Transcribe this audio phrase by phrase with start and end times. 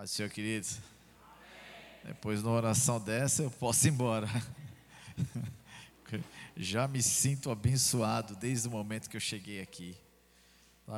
[0.00, 0.78] Paz do Senhor, queridos.
[2.02, 4.26] Depois de uma oração dessa, eu posso ir embora.
[6.56, 9.94] Já me sinto abençoado desde o momento que eu cheguei aqui.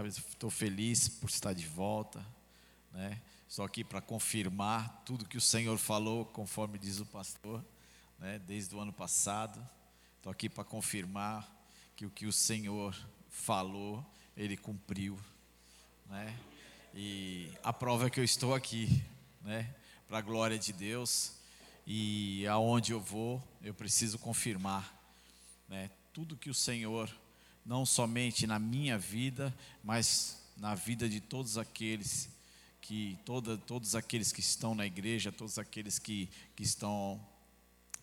[0.06, 2.24] Estou feliz por estar de volta.
[2.92, 3.20] Né?
[3.48, 7.60] Estou aqui para confirmar tudo que o Senhor falou, conforme diz o pastor,
[8.20, 8.40] né?
[8.46, 9.60] desde o ano passado.
[10.18, 11.52] Estou aqui para confirmar
[11.96, 12.96] que o que o Senhor
[13.28, 14.06] falou,
[14.36, 15.18] Ele cumpriu.
[16.08, 16.38] Né?
[16.94, 19.02] E a prova é que eu estou aqui,
[19.40, 19.74] né?
[20.06, 21.32] Para a glória de Deus.
[21.86, 24.94] E aonde eu vou, eu preciso confirmar,
[25.68, 25.90] né?
[26.12, 27.10] Tudo que o Senhor,
[27.64, 32.28] não somente na minha vida, mas na vida de todos aqueles
[32.82, 37.18] que toda, todos aqueles que estão na igreja, todos aqueles que, que estão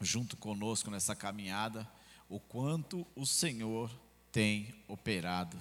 [0.02, 1.88] junto conosco nessa caminhada,
[2.28, 3.92] o quanto o Senhor
[4.32, 5.60] tem operado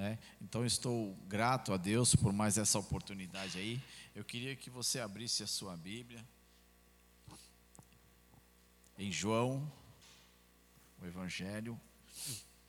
[0.00, 0.18] né?
[0.40, 3.78] Então estou grato a Deus por mais essa oportunidade aí.
[4.14, 6.26] Eu queria que você abrisse a sua Bíblia
[8.96, 9.70] em João,
[11.02, 11.78] o Evangelho,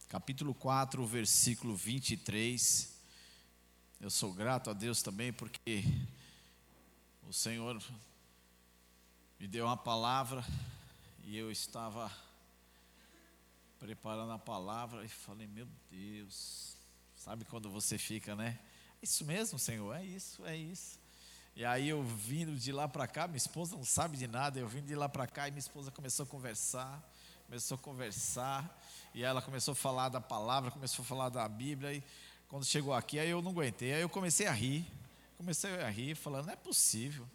[0.10, 3.00] capítulo 4, versículo 23.
[4.02, 5.86] Eu sou grato a Deus também porque
[7.30, 7.82] o Senhor
[9.40, 10.44] me deu uma palavra
[11.24, 12.12] e eu estava
[13.80, 16.81] preparando a palavra e falei: Meu Deus,
[17.24, 18.58] Sabe quando você fica, né?
[19.00, 21.00] Isso mesmo, Senhor, é isso, é isso.
[21.56, 24.68] E aí eu vindo de lá para cá, minha esposa não sabe de nada, eu
[24.68, 27.00] vim de lá para cá e minha esposa começou a conversar,
[27.46, 28.82] começou a conversar,
[29.14, 32.04] e ela começou a falar da palavra, começou a falar da Bíblia, e
[32.50, 34.84] quando chegou aqui, aí eu não aguentei, aí eu comecei a rir,
[35.38, 37.28] comecei a rir, falando, não é possível.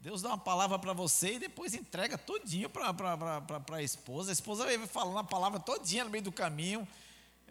[0.00, 2.94] Deus dá uma palavra para você e depois entrega todinho para
[3.72, 4.30] a esposa.
[4.30, 6.86] A esposa vai falando a palavra todinha no meio do caminho.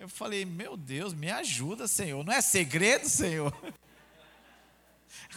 [0.02, 2.25] Eu falei, meu Deus, me ajuda, Senhor.
[2.25, 3.55] Não é segredo, Senhor?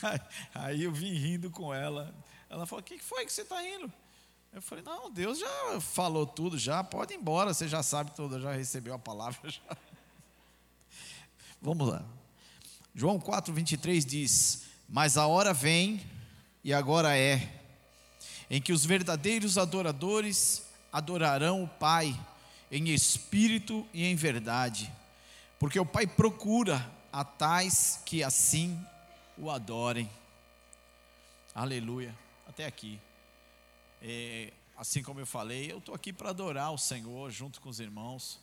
[0.55, 2.15] Aí eu vim rindo com ela.
[2.49, 3.93] Ela falou: O que foi que você está rindo?
[4.55, 7.53] Eu falei: Não, Deus já falou tudo, já pode ir embora.
[7.53, 9.51] Você já sabe tudo, já recebeu a palavra.
[9.51, 9.77] Já.
[11.61, 12.03] Vamos lá.
[12.95, 16.01] João 4, 23 diz: Mas a hora vem,
[16.65, 17.53] e agora é,
[18.49, 22.19] em que os verdadeiros adoradores adorarão o Pai
[22.77, 24.93] em espírito e em verdade,
[25.61, 28.85] porque o Pai procura a tais que assim
[29.39, 30.11] o adorem.
[31.55, 32.13] Aleluia.
[32.49, 33.01] Até aqui.
[34.03, 37.79] É, assim como eu falei, eu estou aqui para adorar o Senhor junto com os
[37.79, 38.41] irmãos.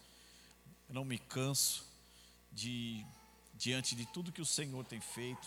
[0.87, 1.85] Eu não me canso
[2.53, 3.05] de
[3.53, 5.45] diante de tudo que o Senhor tem feito,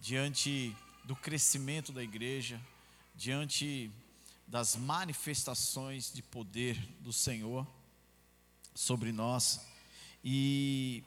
[0.00, 2.60] diante do crescimento da igreja,
[3.14, 3.92] diante
[4.44, 7.64] das manifestações de poder do Senhor
[8.74, 9.60] sobre nós.
[10.24, 11.02] E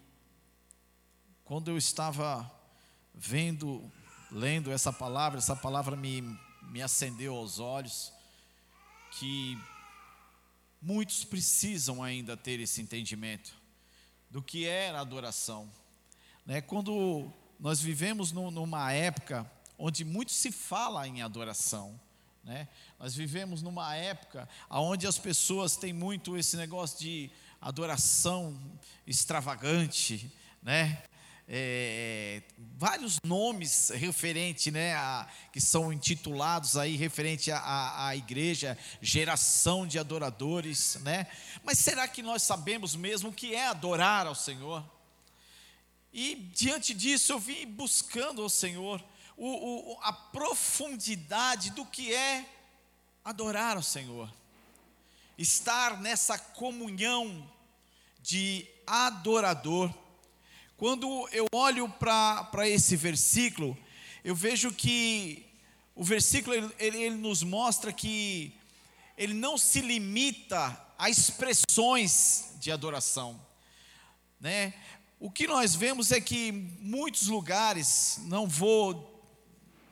[1.44, 2.52] quando eu estava
[3.14, 3.92] vendo,
[4.32, 6.22] lendo essa palavra, essa palavra me,
[6.64, 8.12] me acendeu aos olhos,
[9.12, 9.58] que
[10.82, 13.56] muitos precisam ainda ter esse entendimento
[14.30, 15.70] do que é a adoração.
[16.46, 16.62] Né?
[16.62, 22.00] Quando nós vivemos no, numa época onde muito se fala em adoração,
[22.44, 22.68] né?
[23.00, 27.32] nós vivemos numa época onde as pessoas têm muito esse negócio de
[27.66, 28.56] adoração
[29.08, 30.32] extravagante,
[30.62, 31.02] né?
[31.48, 32.44] É,
[32.78, 40.96] vários nomes referentes, né, a, que são intitulados aí referente à igreja, geração de adoradores,
[41.02, 41.28] né?
[41.64, 44.84] Mas será que nós sabemos mesmo o que é adorar ao Senhor?
[46.14, 49.04] E diante disso eu vim buscando ao Senhor
[49.36, 52.46] o, o, a profundidade do que é
[53.24, 54.32] adorar ao Senhor,
[55.36, 57.55] estar nessa comunhão
[58.26, 59.94] de adorador.
[60.76, 63.78] Quando eu olho para esse versículo,
[64.24, 65.46] eu vejo que
[65.94, 68.52] o versículo ele, ele nos mostra que
[69.16, 73.40] ele não se limita a expressões de adoração,
[74.42, 74.74] né?
[75.20, 79.24] O que nós vemos é que muitos lugares, não vou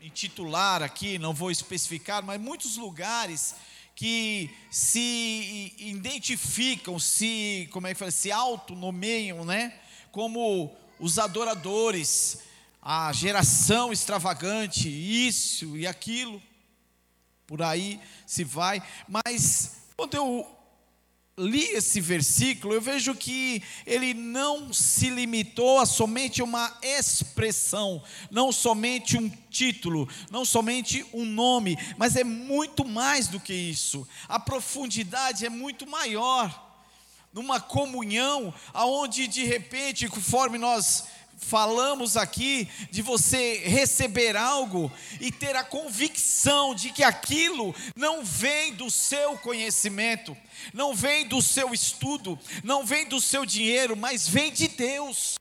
[0.01, 3.55] intitular aqui, não vou especificar, mas muitos lugares
[3.95, 9.73] que se identificam, se, como é que fala, se autonomeiam, né?
[10.11, 12.39] Como os adoradores,
[12.81, 16.41] a geração extravagante, isso e aquilo,
[17.45, 20.62] por aí se vai, mas quando eu
[21.37, 28.51] li esse versículo, eu vejo que ele não se limitou a somente uma expressão, não
[28.51, 34.07] somente um título, não somente um nome, mas é muito mais do que isso.
[34.27, 36.61] A profundidade é muito maior.
[37.33, 41.05] Numa comunhão, aonde de repente, conforme nós
[41.37, 48.73] falamos aqui de você receber algo e ter a convicção de que aquilo não vem
[48.73, 50.35] do seu conhecimento,
[50.73, 55.37] não vem do seu estudo, não vem do seu dinheiro, mas vem de Deus.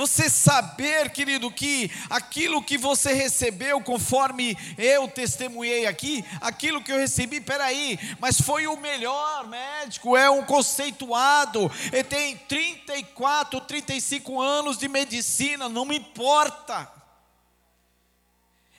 [0.00, 6.96] Você saber, querido, que aquilo que você recebeu, conforme eu testemunhei aqui, aquilo que eu
[6.96, 14.78] recebi, peraí, mas foi o melhor médico, é um conceituado, ele tem 34, 35 anos
[14.78, 16.90] de medicina, não me importa.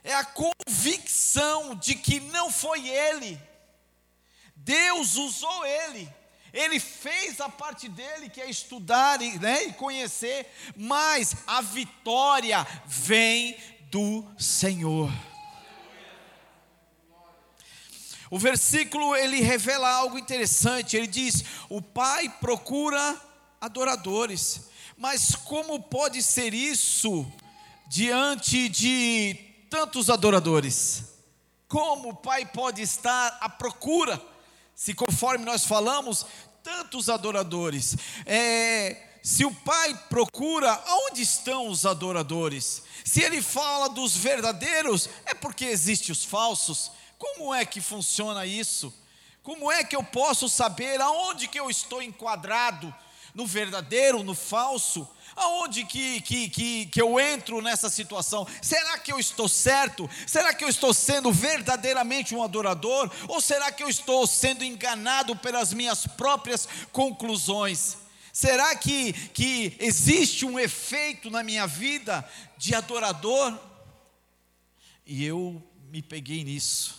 [0.03, 3.39] É a convicção de que não foi ele,
[4.55, 6.11] Deus usou ele
[6.53, 10.45] ele fez a parte dele, que é estudar e, né, e conhecer,
[10.75, 13.57] mas a vitória vem
[13.89, 15.11] do Senhor.
[18.29, 20.95] O versículo ele revela algo interessante.
[20.95, 23.19] Ele diz: O Pai procura
[23.59, 24.69] adoradores.
[24.97, 27.29] Mas como pode ser isso
[27.87, 29.35] diante de
[29.69, 31.03] tantos adoradores?
[31.67, 34.30] Como o Pai pode estar à procura?
[34.81, 36.25] Se conforme nós falamos,
[36.63, 37.95] tantos adoradores.
[38.25, 42.81] É, se o Pai procura, onde estão os adoradores?
[43.05, 46.91] Se ele fala dos verdadeiros, é porque existem os falsos.
[47.19, 48.91] Como é que funciona isso?
[49.43, 52.91] Como é que eu posso saber aonde que eu estou enquadrado?
[53.33, 55.07] No verdadeiro, no falso?
[55.35, 58.45] Aonde que, que, que, que eu entro nessa situação?
[58.61, 60.09] Será que eu estou certo?
[60.27, 63.09] Será que eu estou sendo verdadeiramente um adorador?
[63.27, 67.97] Ou será que eu estou sendo enganado pelas minhas próprias conclusões?
[68.33, 73.57] Será que, que existe um efeito na minha vida de adorador?
[75.05, 76.97] E eu me peguei nisso,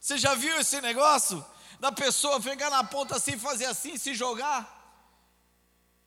[0.00, 1.44] Você já viu esse negócio?
[1.78, 4.80] Da pessoa pegar na ponta assim, fazer assim, se jogar?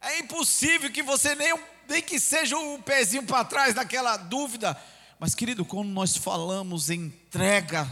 [0.01, 1.57] É impossível que você nem,
[1.87, 4.79] nem que seja um pezinho para trás daquela dúvida.
[5.19, 7.87] Mas, querido, quando nós falamos entrega,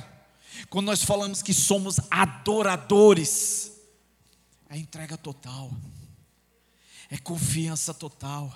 [0.69, 3.71] quando nós falamos que somos adoradores,
[4.69, 5.71] é entrega total
[7.13, 8.51] é confiança total.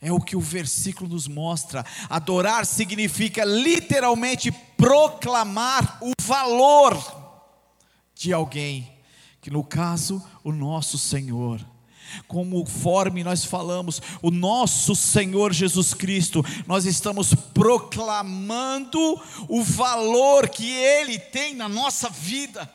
[0.00, 1.84] É o que o versículo nos mostra.
[2.08, 6.96] Adorar significa literalmente proclamar o valor
[8.14, 8.88] de alguém,
[9.40, 11.60] que no caso, o nosso Senhor.
[12.28, 21.18] Conforme nós falamos, o nosso Senhor Jesus Cristo, nós estamos proclamando o valor que Ele
[21.18, 22.72] tem na nossa vida.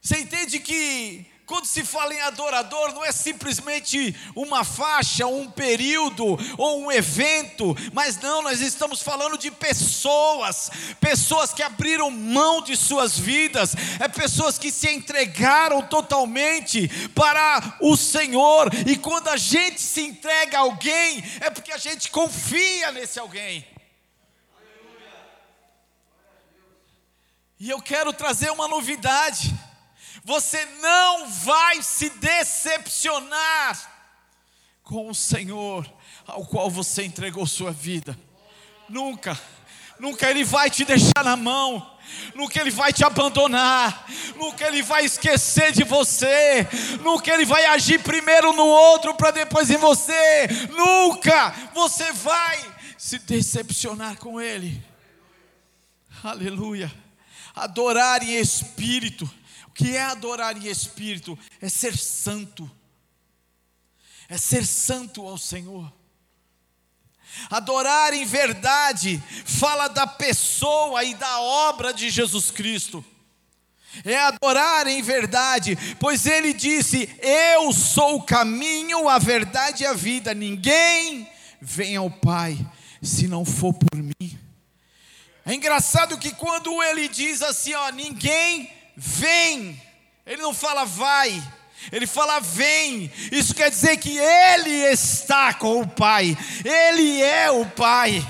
[0.00, 6.38] Você entende que quando se fala em adorador, não é simplesmente uma faixa, um período
[6.56, 12.74] ou um evento, mas não, nós estamos falando de pessoas, pessoas que abriram mão de
[12.76, 19.80] suas vidas, é pessoas que se entregaram totalmente para o Senhor, e quando a gente
[19.80, 23.66] se entrega a alguém, é porque a gente confia nesse alguém.
[27.60, 29.54] E eu quero trazer uma novidade.
[30.24, 33.92] Você não vai se decepcionar
[34.82, 35.90] com o Senhor
[36.26, 38.18] ao qual você entregou sua vida.
[38.88, 39.38] Nunca.
[39.98, 41.94] Nunca Ele vai te deixar na mão
[42.34, 46.66] nunca Ele vai te abandonar, nunca Ele vai esquecer de você,
[47.02, 53.18] nunca Ele vai agir primeiro no outro para depois em você, nunca você vai se
[53.18, 54.82] decepcionar com Ele.
[56.22, 56.92] Aleluia.
[57.54, 59.30] Adorar em espírito.
[59.74, 61.38] Que é adorar em espírito?
[61.60, 62.70] É ser santo.
[64.28, 65.92] É ser santo ao Senhor.
[67.50, 73.04] Adorar em verdade fala da pessoa e da obra de Jesus Cristo.
[74.04, 79.92] É adorar em verdade, pois ele disse: Eu sou o caminho, a verdade e a
[79.92, 80.34] vida.
[80.34, 81.28] Ninguém
[81.60, 82.58] vem ao Pai
[83.02, 84.38] se não for por mim.
[85.46, 89.80] É engraçado que quando ele diz assim, ó, ninguém vem,
[90.26, 91.42] ele não fala vai,
[91.92, 93.10] ele fala: vem.
[93.30, 96.36] Isso quer dizer que Ele está com o Pai.
[96.64, 98.26] Ele é o Pai.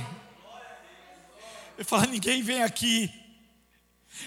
[1.77, 3.13] Ele fala: ninguém vem aqui.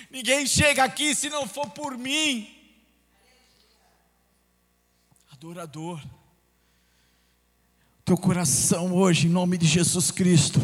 [0.10, 2.54] Ninguém chega aqui se não for por mim.
[5.32, 6.02] Adorador.
[8.04, 10.62] Teu coração hoje, em nome de Jesus Cristo,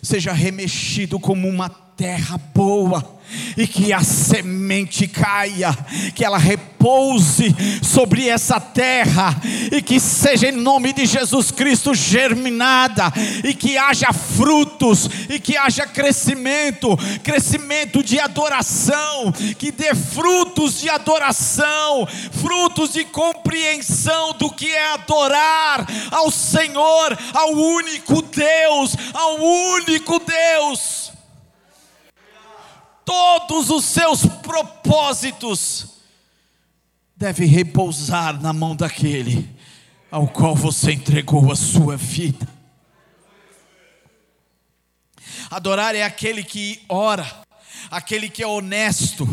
[0.00, 3.14] seja remexido como uma terra boa
[3.56, 5.76] e que a semente caia,
[6.14, 9.40] que ela repouse sobre essa terra
[9.72, 15.56] e que seja em nome de Jesus Cristo germinada e que haja frutos e que
[15.56, 24.68] haja crescimento, crescimento de adoração, que dê frutos de adoração, frutos de compreensão do que
[24.68, 31.13] é adorar ao Senhor, ao único Deus, ao único Deus
[33.04, 35.86] todos os seus propósitos
[37.16, 39.48] devem repousar na mão daquele
[40.10, 42.48] ao qual você entregou a sua vida.
[45.50, 47.43] Adorar é aquele que ora
[47.90, 49.28] aquele que é honesto,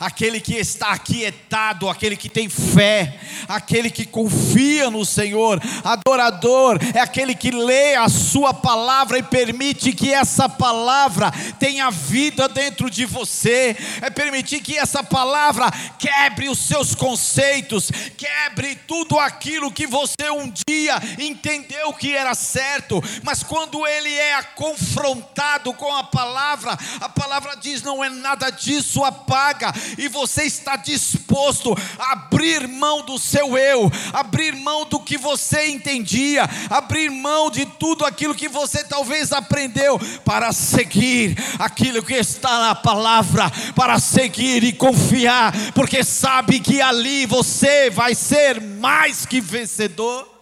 [0.00, 3.18] aquele que está aquietado, aquele que tem fé,
[3.48, 5.60] aquele que confia no Senhor.
[5.82, 12.48] Adorador é aquele que lê a Sua palavra e permite que essa palavra tenha vida
[12.48, 19.70] dentro de você, é permitir que essa palavra quebre os seus conceitos, quebre tudo aquilo
[19.70, 26.04] que você um dia entendeu que era certo, mas quando ele é confrontado com a
[26.04, 32.66] palavra, a palavra diz: não é nada disso apaga, e você está disposto a abrir
[32.66, 38.34] mão do seu eu, abrir mão do que você entendia, abrir mão de tudo aquilo
[38.34, 45.52] que você talvez aprendeu, para seguir aquilo que está na palavra, para seguir e confiar,
[45.72, 50.32] porque sabe que ali você vai ser mais que vencedor.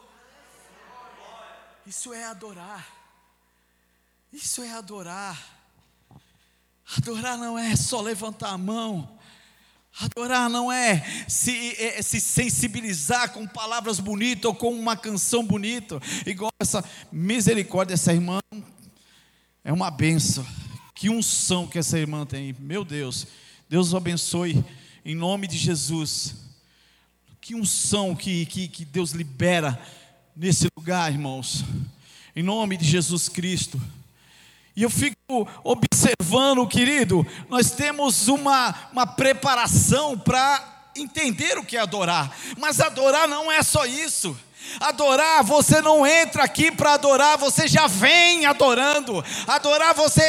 [1.87, 2.87] Isso é adorar.
[4.33, 5.52] Isso é adorar.
[6.97, 9.19] Adorar não é só levantar a mão.
[9.99, 15.45] Adorar não é se, é, é se sensibilizar com palavras bonitas ou com uma canção
[15.45, 18.41] bonita, igual essa misericórdia, essa irmã
[19.63, 20.47] é uma benção.
[20.95, 23.27] Que unção que essa irmã tem, meu Deus,
[23.69, 24.65] Deus o abençoe
[25.05, 26.37] em nome de Jesus.
[27.41, 29.81] Que unção que, que, que Deus libera
[30.35, 31.65] nesse lugar, irmãos,
[32.35, 33.81] em nome de Jesus Cristo.
[34.75, 41.81] E eu fico observando, querido, nós temos uma, uma preparação para entender o que é
[41.81, 44.37] adorar, mas adorar não é só isso.
[44.81, 49.25] Adorar, você não entra aqui para adorar, você já vem adorando.
[49.47, 50.23] Adorar, você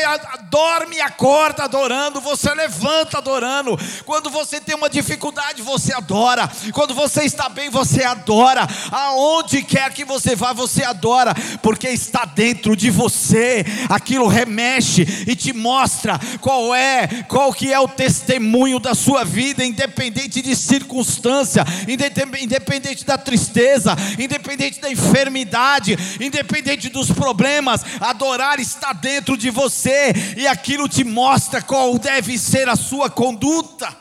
[0.49, 3.77] dorme e acorda adorando, você levanta adorando.
[4.05, 6.49] Quando você tem uma dificuldade, você adora.
[6.73, 8.67] Quando você está bem, você adora.
[8.91, 13.65] Aonde quer que você vá, você adora, porque está dentro de você.
[13.89, 19.65] Aquilo remexe e te mostra qual é, qual que é o testemunho da sua vida,
[19.65, 29.37] independente de circunstância, independente da tristeza, independente da enfermidade, independente dos problemas, adorar está dentro
[29.37, 33.95] de você e aquilo te mostra qual deve ser a sua conduta.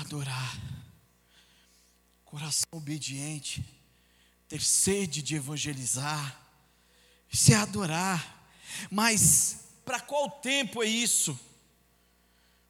[0.00, 0.56] Adorar,
[2.24, 3.64] coração obediente,
[4.48, 6.40] ter sede de evangelizar,
[7.30, 8.46] isso é adorar,
[8.90, 11.38] mas para qual tempo é isso?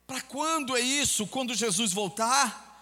[0.07, 1.27] Para quando é isso?
[1.27, 2.72] Quando Jesus voltar?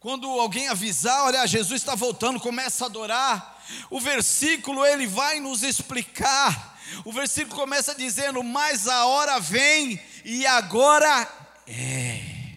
[0.00, 3.62] Quando alguém avisar, olha, Jesus está voltando, começa a adorar.
[3.90, 6.80] O versículo ele vai nos explicar.
[7.04, 11.30] O versículo começa dizendo: Mas a hora vem e agora
[11.66, 12.56] é.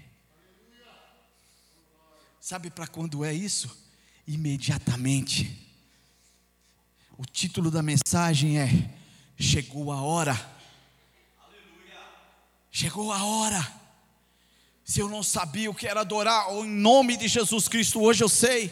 [2.40, 3.70] Sabe para quando é isso?
[4.26, 5.60] Imediatamente.
[7.18, 8.70] O título da mensagem é:
[9.38, 10.54] Chegou a hora
[12.76, 13.83] Chegou a hora.
[14.94, 18.24] Se eu não sabia o que era adorar, ou em nome de Jesus Cristo, hoje
[18.24, 18.72] eu sei.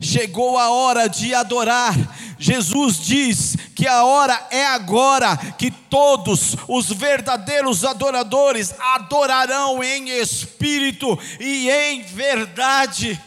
[0.00, 1.92] Chegou a hora de adorar.
[2.38, 11.18] Jesus diz que a hora é agora que todos os verdadeiros adoradores adorarão em espírito
[11.40, 13.20] e em verdade.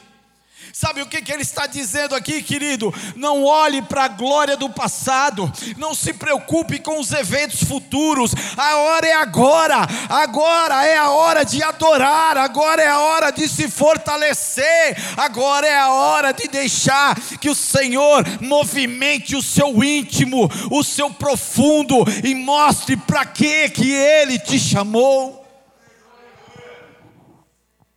[0.74, 2.94] Sabe o que, que ele está dizendo aqui, querido?
[3.16, 8.78] Não olhe para a glória do passado, não se preocupe com os eventos futuros, a
[8.78, 13.68] hora é agora, agora é a hora de adorar, agora é a hora de se
[13.68, 20.84] fortalecer, agora é a hora de deixar que o Senhor movimente o seu íntimo, o
[20.84, 25.42] seu profundo e mostre para que que Ele te chamou.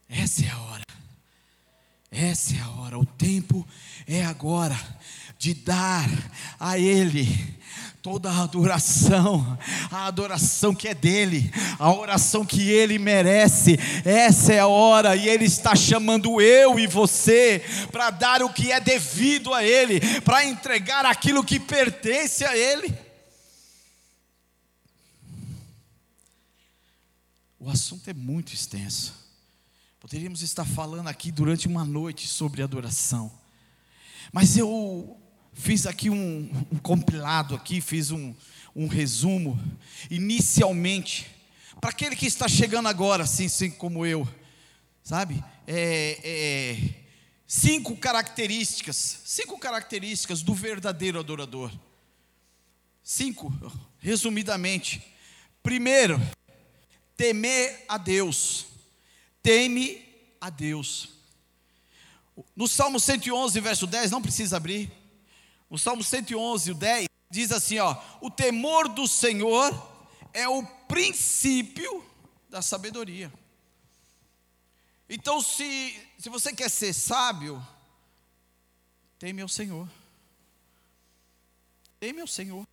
[0.09, 0.63] Essa é a.
[2.14, 3.66] Essa é a hora, o tempo
[4.06, 4.78] é agora
[5.37, 6.09] de dar
[6.61, 7.26] a Ele
[8.04, 9.59] toda a adoração,
[9.90, 13.78] a adoração que é dele, a oração que ele merece.
[14.04, 18.71] Essa é a hora e ele está chamando eu e você para dar o que
[18.71, 22.94] é devido a ele, para entregar aquilo que pertence a ele.
[27.59, 29.24] O assunto é muito extenso.
[30.05, 33.33] Poderíamos estar falando aqui durante uma noite sobre adoração.
[34.31, 35.19] Mas eu
[35.55, 38.35] fiz aqui um, um compilado aqui, fiz um,
[38.77, 39.59] um resumo.
[40.11, 41.27] Inicialmente,
[41.81, 44.29] para aquele que está chegando agora, assim, assim como eu,
[45.03, 45.43] sabe?
[45.67, 46.95] É, é,
[47.47, 51.73] cinco características, cinco características do verdadeiro adorador.
[53.03, 53.51] Cinco,
[54.01, 55.03] resumidamente.
[55.63, 56.21] Primeiro,
[57.17, 58.74] temer a Deus
[59.45, 60.03] teme
[60.41, 61.11] a Deus.
[62.57, 64.91] No Salmo 111, verso 10, não precisa abrir.
[65.69, 69.71] O Salmo 111, o 10, diz assim: ó, o temor do Senhor
[70.33, 72.05] é o princípio
[72.49, 73.33] da sabedoria.
[75.09, 77.65] Então, se, se você quer ser sábio,
[79.19, 79.87] teme ao Senhor.
[82.01, 82.66] Teme ao Senhor.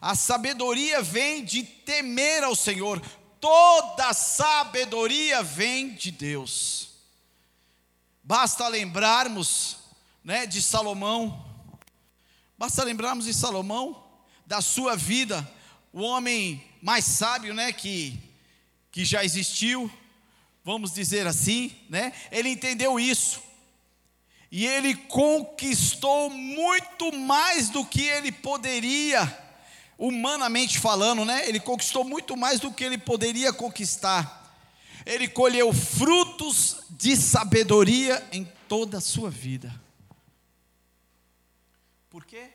[0.00, 3.02] A sabedoria vem de temer ao Senhor
[3.40, 6.90] toda sabedoria vem de Deus.
[8.22, 9.78] Basta lembrarmos,
[10.22, 11.46] né, de Salomão.
[12.56, 14.04] Basta lembrarmos de Salomão,
[14.46, 15.48] da sua vida,
[15.92, 18.28] o homem mais sábio, né, que
[18.98, 19.88] que já existiu,
[20.64, 22.12] vamos dizer assim, né?
[22.32, 23.40] Ele entendeu isso.
[24.50, 29.24] E ele conquistou muito mais do que ele poderia
[29.98, 31.48] humanamente falando, né?
[31.48, 34.38] Ele conquistou muito mais do que ele poderia conquistar.
[35.04, 39.74] Ele colheu frutos de sabedoria em toda a sua vida.
[42.08, 42.50] Por quê?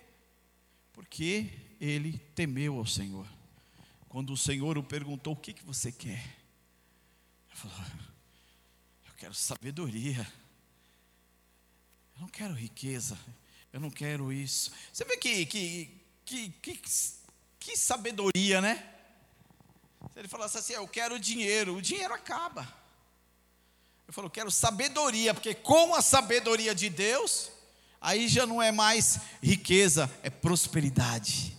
[0.94, 1.52] Porque
[1.82, 3.28] ele temeu ao Senhor.
[4.08, 6.24] Quando o Senhor o perguntou: O que, que você quer?
[7.50, 7.78] Ele falou:
[9.06, 10.26] Eu quero sabedoria.
[12.16, 13.18] Eu não quero riqueza.
[13.72, 14.72] Eu não quero isso.
[14.92, 15.90] Você vê que, que,
[16.24, 16.80] que, que
[17.64, 18.84] que sabedoria, né?
[20.12, 22.68] Se ele falasse assim, eu quero dinheiro, o dinheiro acaba.
[24.06, 27.50] Eu falo, eu quero sabedoria, porque com a sabedoria de Deus,
[28.02, 31.58] aí já não é mais riqueza, é prosperidade.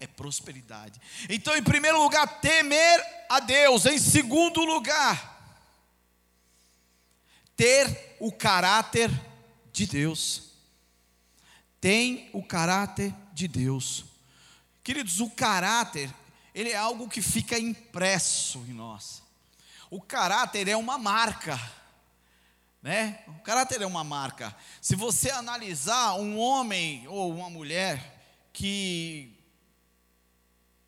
[0.00, 0.98] É prosperidade.
[1.28, 3.84] Então, em primeiro lugar, temer a Deus.
[3.84, 5.36] Em segundo lugar,
[7.54, 9.10] ter o caráter
[9.70, 10.44] de Deus.
[11.78, 14.04] Tem o caráter de Deus.
[14.82, 16.12] Queridos, o caráter,
[16.54, 19.22] ele é algo que fica impresso em nós.
[19.90, 21.60] O caráter é uma marca,
[22.82, 23.20] né?
[23.28, 24.54] O caráter é uma marca.
[24.80, 28.18] Se você analisar um homem ou uma mulher
[28.52, 29.32] que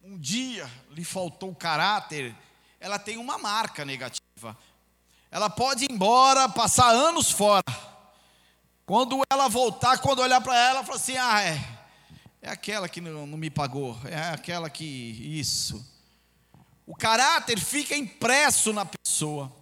[0.03, 2.35] um dia lhe faltou caráter,
[2.81, 4.57] ela tem uma marca negativa.
[5.31, 7.63] Ela pode ir embora, passar anos fora.
[8.85, 11.80] Quando ela voltar, quando olhar para ela, fala assim: ah, é,
[12.43, 14.85] é aquela que não, não me pagou, é aquela que.
[14.85, 15.85] Isso.
[16.87, 19.53] O caráter fica impresso na pessoa.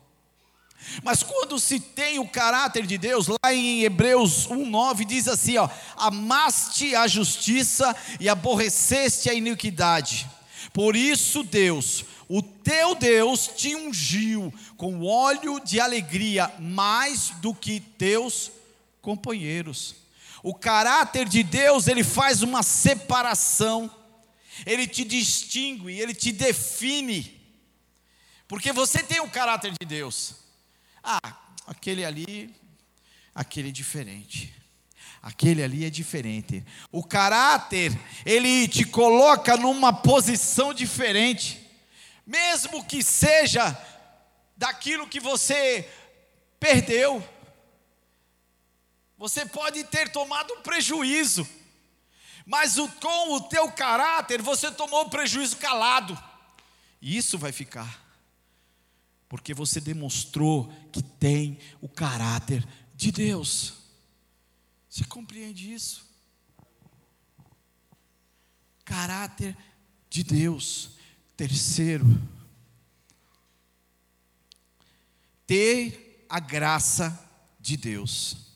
[1.03, 5.69] Mas quando se tem o caráter de Deus, lá em Hebreus 1:9 diz assim, ó:
[5.97, 10.31] "Amaste a justiça e aborreceste a iniquidade.
[10.73, 17.81] Por isso Deus, o teu Deus te ungiu com óleo de alegria mais do que
[17.81, 18.53] teus
[19.03, 19.97] companheiros."
[20.43, 23.91] O caráter de Deus, ele faz uma separação,
[24.65, 27.39] ele te distingue, ele te define,
[28.47, 30.35] porque você tem o caráter de Deus.
[31.03, 32.55] Ah, aquele ali,
[33.35, 34.55] aquele diferente.
[35.21, 36.65] Aquele ali é diferente.
[36.93, 37.93] O caráter,
[38.25, 41.61] ele te coloca numa posição diferente,
[42.27, 43.77] mesmo que seja
[44.57, 45.89] daquilo que você
[46.59, 47.23] perdeu.
[49.19, 51.47] Você pode ter tomado um prejuízo,
[52.47, 56.17] mas o, com o teu caráter você tomou um prejuízo calado.
[57.03, 58.01] E isso vai ficar,
[59.29, 63.75] porque você demonstrou que tem o caráter de Deus.
[64.89, 66.07] Você compreende isso?
[68.85, 69.57] Caráter
[70.09, 70.91] de Deus.
[71.37, 72.07] Terceiro,
[75.47, 77.17] ter a graça
[77.61, 78.48] de Deus.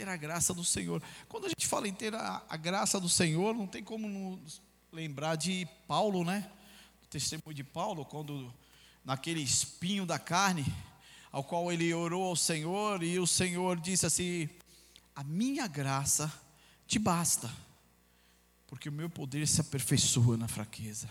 [0.00, 1.02] Ter a graça do Senhor.
[1.28, 4.62] Quando a gente fala em ter a, a graça do Senhor, não tem como nos
[4.90, 6.50] lembrar de Paulo, né?
[7.04, 8.50] O testemunho de Paulo, quando
[9.04, 10.64] naquele espinho da carne,
[11.30, 14.48] ao qual ele orou ao Senhor e o Senhor disse assim:
[15.14, 16.32] A minha graça
[16.86, 17.54] te basta,
[18.68, 21.10] porque o meu poder se aperfeiçoa na fraqueza.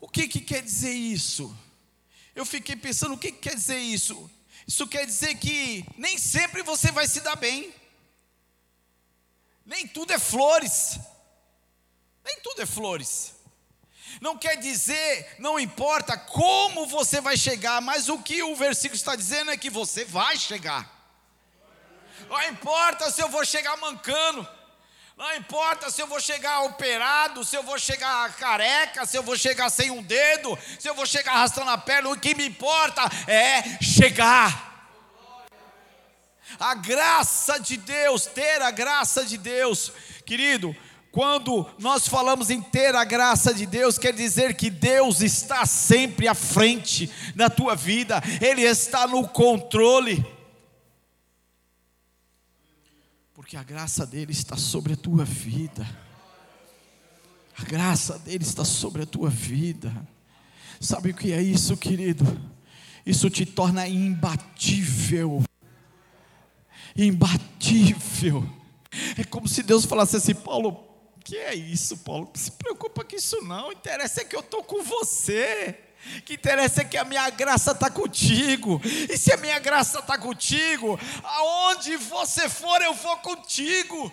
[0.00, 1.56] O que, que quer dizer isso?
[2.34, 4.28] Eu fiquei pensando, o que, que quer dizer isso?
[4.66, 7.74] Isso quer dizer que nem sempre você vai se dar bem,
[9.64, 10.98] nem tudo é flores,
[12.24, 13.34] nem tudo é flores.
[14.20, 19.16] Não quer dizer, não importa como você vai chegar, mas o que o versículo está
[19.16, 20.90] dizendo é que você vai chegar.
[22.28, 24.46] Não importa se eu vou chegar mancando,
[25.16, 29.36] não importa se eu vou chegar operado, se eu vou chegar careca, se eu vou
[29.36, 33.02] chegar sem um dedo, se eu vou chegar arrastando a perna, o que me importa
[33.26, 34.70] é chegar.
[36.58, 39.92] A graça de Deus, ter a graça de Deus,
[40.24, 40.74] querido,
[41.12, 46.26] quando nós falamos em ter a graça de Deus, quer dizer que Deus está sempre
[46.26, 50.24] à frente da tua vida, Ele está no controle.
[53.52, 55.86] Porque a graça dele está sobre a tua vida.
[57.58, 59.92] A graça dele está sobre a tua vida.
[60.80, 62.24] Sabe o que é isso, querido?
[63.04, 65.44] Isso te torna imbatível.
[66.96, 68.42] Imbatível.
[69.18, 70.88] É como se Deus falasse assim: Paulo,
[71.22, 72.30] que é isso, Paulo?
[72.34, 73.70] Não se preocupa com isso não.
[73.70, 75.78] Interessa é que eu estou com você.
[76.24, 78.80] Que interessa é que a minha graça está contigo.
[78.84, 84.12] E se a minha graça está contigo, aonde você for, eu vou contigo.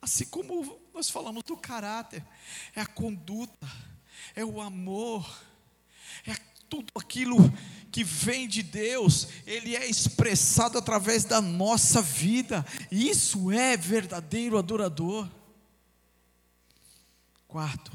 [0.00, 2.24] Assim como nós falamos do caráter,
[2.74, 3.68] é a conduta,
[4.34, 5.28] é o amor,
[6.26, 6.34] é
[6.68, 7.36] tudo aquilo
[7.90, 12.64] que vem de Deus, ele é expressado através da nossa vida.
[12.90, 15.28] Isso é verdadeiro adorador.
[17.48, 17.90] Quarto,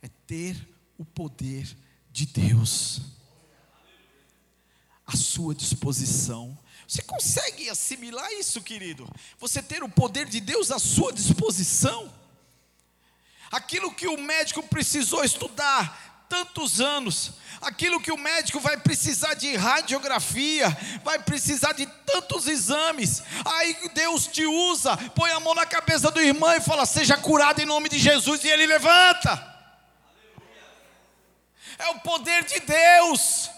[0.00, 0.56] é ter
[0.96, 1.76] o poder
[2.10, 3.02] de Deus
[5.06, 6.58] à sua disposição.
[6.88, 9.06] Você consegue assimilar isso, querido?
[9.38, 12.12] Você ter o poder de Deus à sua disposição?
[13.50, 19.54] Aquilo que o médico precisou estudar tantos anos, aquilo que o médico vai precisar de
[19.56, 26.10] radiografia, vai precisar de tantos exames, aí Deus te usa, põe a mão na cabeça
[26.10, 29.50] do irmão e fala: Seja curado em nome de Jesus, e ele levanta.
[31.78, 33.50] É o poder de Deus.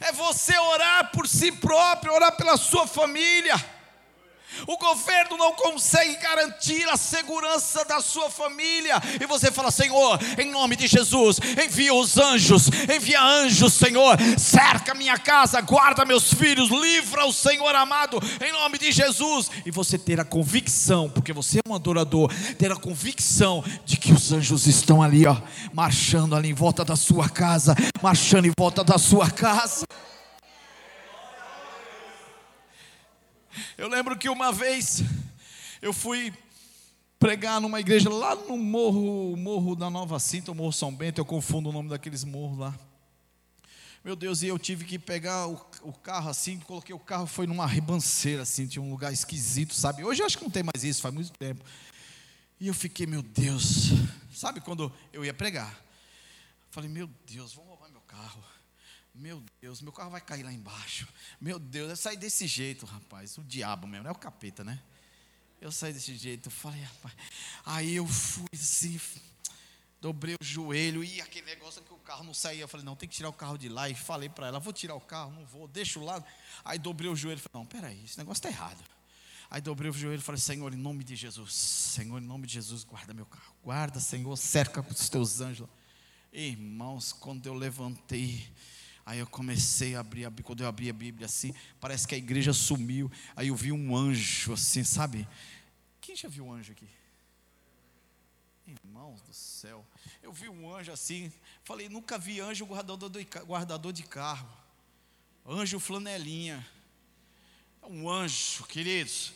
[0.00, 3.77] É você orar por si próprio, orar pela sua família.
[4.66, 9.00] O governo não consegue garantir a segurança da sua família.
[9.20, 14.94] E você fala: Senhor, em nome de Jesus, envia os anjos, envia anjos, Senhor, cerca
[14.94, 19.50] minha casa, guarda meus filhos, livra o Senhor amado, em nome de Jesus.
[19.64, 24.12] E você ter a convicção, porque você é um adorador, ter a convicção de que
[24.12, 25.36] os anjos estão ali, ó,
[25.72, 29.86] marchando ali em volta da sua casa, marchando em volta da sua casa.
[33.76, 35.02] Eu lembro que uma vez
[35.80, 36.32] eu fui
[37.18, 41.24] pregar numa igreja lá no morro, morro da Nova Cinta, o Morro São Bento, eu
[41.24, 42.78] confundo o nome daqueles morros lá.
[44.04, 47.46] Meu Deus, e eu tive que pegar o, o, carro assim, coloquei o carro, foi
[47.46, 50.04] numa ribanceira assim, tinha um lugar esquisito, sabe?
[50.04, 51.64] Hoje eu acho que não tem mais isso, faz muito tempo.
[52.60, 53.90] E eu fiquei, meu Deus,
[54.32, 55.78] sabe quando eu ia pregar?
[56.70, 58.42] Falei, meu Deus, vão roubar meu carro.
[59.18, 61.08] Meu Deus, meu carro vai cair lá embaixo.
[61.40, 63.36] Meu Deus, eu saí desse jeito, rapaz.
[63.36, 64.80] O diabo mesmo, não é o capeta, né?
[65.60, 67.14] Eu saí desse jeito, falei, rapaz.
[67.66, 69.00] Aí eu fui assim,
[70.00, 72.60] dobrei o joelho e aquele negócio que o carro não saía.
[72.60, 73.88] Eu falei, não, tem que tirar o carro de lá.
[73.88, 76.24] E falei para ela, vou tirar o carro, não vou, deixa o lado.
[76.64, 78.82] Aí dobrei o joelho falei, não, peraí, esse negócio está errado.
[79.50, 82.52] Aí dobrei o joelho e falei: Senhor, em nome de Jesus, Senhor, em nome de
[82.52, 83.54] Jesus, guarda meu carro.
[83.64, 85.66] Guarda, Senhor, cerca com os teus anjos.
[86.30, 88.46] Irmãos, quando eu levantei,
[89.08, 92.52] aí eu comecei a abrir, quando eu abri a Bíblia assim, parece que a igreja
[92.52, 93.10] sumiu.
[93.34, 95.26] Aí eu vi um anjo assim, sabe?
[95.98, 96.86] Quem já viu um anjo aqui?
[98.66, 99.82] Irmãos do céu,
[100.22, 101.32] eu vi um anjo assim,
[101.64, 104.46] falei, nunca vi anjo guardador de, carro,
[105.46, 106.66] anjo flanelinha,
[107.82, 109.32] é um anjo, queridos.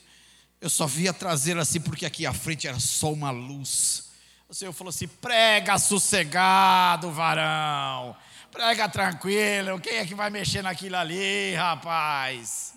[0.60, 4.10] Eu só vi a traseira assim, porque aqui à frente era só uma luz.
[4.50, 8.14] O Senhor falou assim: prega sossegado, varão,
[8.52, 12.74] prega tranquilo, quem é que vai mexer naquilo ali, rapaz?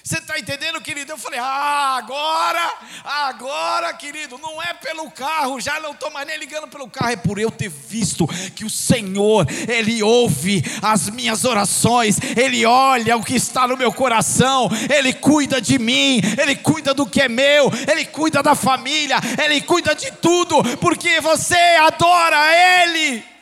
[0.00, 1.12] Você está entendendo, querido?
[1.12, 2.72] Eu falei, ah, agora,
[3.04, 7.16] agora, querido, não é pelo carro, já não estou mais nem ligando pelo carro, é
[7.16, 13.24] por eu ter visto que o Senhor, Ele ouve as minhas orações, Ele olha o
[13.24, 17.70] que está no meu coração, Ele cuida de mim, Ele cuida do que é meu,
[17.90, 22.38] Ele cuida da família, Ele cuida de tudo, porque você adora
[22.84, 23.37] Ele.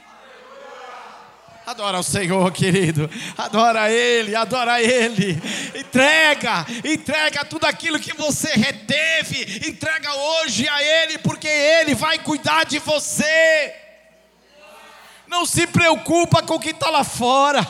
[1.66, 3.11] Adora o Senhor, querido.
[3.37, 5.33] Adora Ele, adora Ele.
[5.74, 9.68] Entrega, entrega tudo aquilo que você reteve.
[9.68, 13.74] Entrega hoje a Ele, porque Ele vai cuidar de você.
[15.26, 17.66] Não se preocupa com o que está lá fora.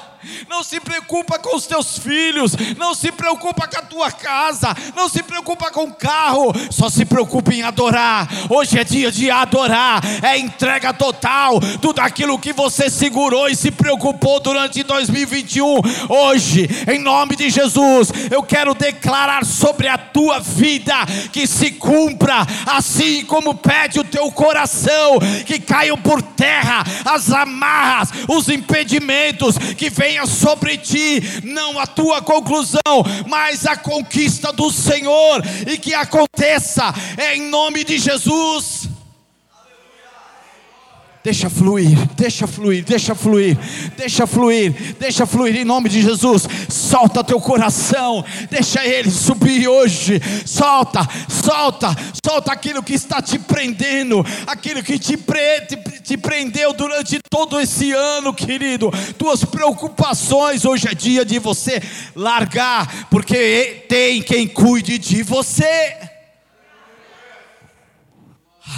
[0.48, 5.08] Não se preocupa com os teus filhos, não se preocupa com a tua casa, não
[5.08, 8.28] se preocupa com o carro, só se preocupa em adorar.
[8.48, 13.70] Hoje é dia de adorar, é entrega total, tudo aquilo que você segurou e se
[13.70, 15.80] preocupou durante 2021.
[16.08, 20.94] Hoje, em nome de Jesus, eu quero declarar sobre a tua vida
[21.32, 28.10] que se cumpra, assim como pede o teu coração, que caiam por terra as amarras,
[28.28, 32.80] os impedimentos que venham venha sobre ti, não a tua conclusão,
[33.26, 36.94] mas a conquista do Senhor, e que aconteça
[37.34, 38.85] em nome de Jesus.
[41.26, 43.58] Deixa fluir, deixa fluir, deixa fluir,
[43.96, 46.46] deixa fluir, deixa fluir em nome de Jesus.
[46.68, 50.22] Solta teu coração, deixa ele subir hoje.
[50.46, 51.88] Solta, solta,
[52.24, 57.58] solta aquilo que está te prendendo, aquilo que te, pre, te, te prendeu durante todo
[57.58, 58.92] esse ano, querido.
[59.18, 61.82] Tuas preocupações, hoje é dia de você
[62.14, 65.92] largar, porque tem quem cuide de você.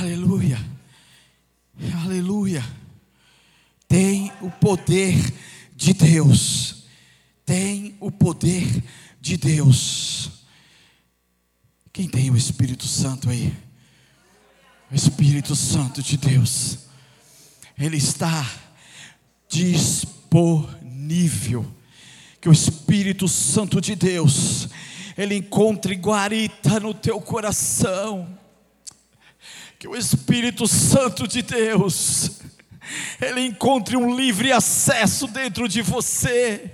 [0.01, 0.68] Aleluia.
[2.05, 2.65] Aleluia.
[3.87, 5.15] Tem o poder
[5.75, 6.85] de Deus.
[7.47, 8.83] Tem o poder
[9.21, 10.31] de Deus.
[11.93, 13.57] Quem tem o Espírito Santo aí?
[14.91, 16.79] O Espírito Santo de Deus.
[17.79, 18.45] Ele está
[19.49, 20.85] disponível.
[22.41, 24.69] Que o Espírito Santo de Deus,
[25.17, 28.38] ele encontre guarita no teu coração
[29.79, 32.41] que o Espírito Santo de Deus,
[33.23, 36.69] ele encontre um livre acesso dentro de você,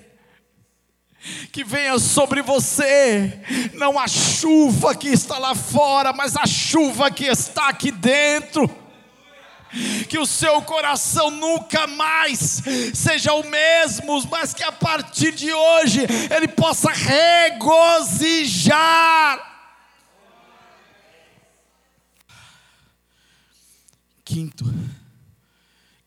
[1.52, 3.42] que venha sobre você,
[3.74, 8.70] não a chuva que está lá fora, mas a chuva que está aqui dentro.
[10.08, 12.62] Que o seu coração nunca mais
[12.94, 18.34] seja o mesmo, mas que a partir de hoje ele possa regozijar
[24.34, 24.64] Quinto,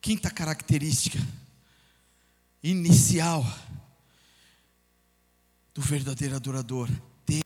[0.01, 1.17] quinta característica
[2.61, 3.41] inicial
[5.73, 6.89] do verdadeiro adorador:
[7.25, 7.41] ter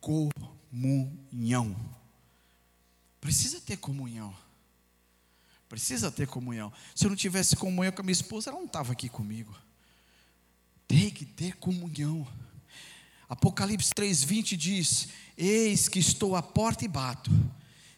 [0.00, 1.74] comunhão.
[3.20, 4.32] Precisa ter comunhão.
[5.68, 6.72] Precisa ter comunhão.
[6.94, 9.58] Se eu não tivesse comunhão com a minha esposa, ela não estava aqui comigo.
[10.86, 12.24] Tem que ter comunhão.
[13.28, 17.32] Apocalipse 3:20 diz: Eis que estou à porta e bato.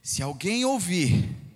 [0.02, 1.47] Se alguém ouvir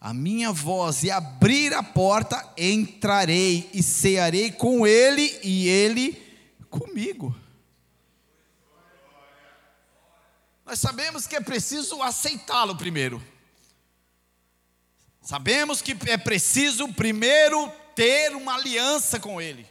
[0.00, 6.12] a minha voz e abrir a porta, entrarei e cearei com ele e ele
[6.70, 7.36] comigo.
[10.64, 13.22] Nós sabemos que é preciso aceitá-lo primeiro.
[15.20, 19.66] Sabemos que é preciso primeiro ter uma aliança com ele.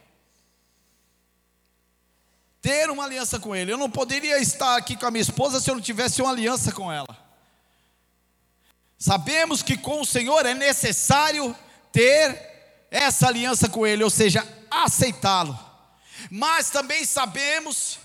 [2.62, 3.72] Ter uma aliança com ele.
[3.72, 6.70] Eu não poderia estar aqui com a minha esposa se eu não tivesse uma aliança
[6.70, 7.19] com ela.
[9.02, 11.56] Sabemos que com o Senhor é necessário
[11.90, 15.58] ter essa aliança com Ele, ou seja, aceitá-lo.
[16.30, 17.98] Mas também sabemos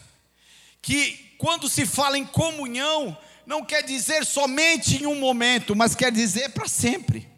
[0.82, 6.14] que quando se fala em comunhão, não quer dizer somente em um momento, mas quer
[6.14, 7.30] dizer para sempre.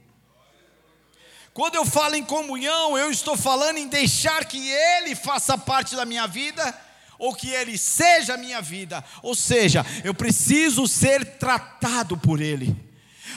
[1.52, 6.06] Quando eu falo em comunhão, eu estou falando em deixar que Ele faça parte da
[6.06, 6.80] minha vida,
[7.18, 9.04] ou que Ele seja a minha vida.
[9.24, 12.87] Ou seja, eu preciso ser tratado por Ele.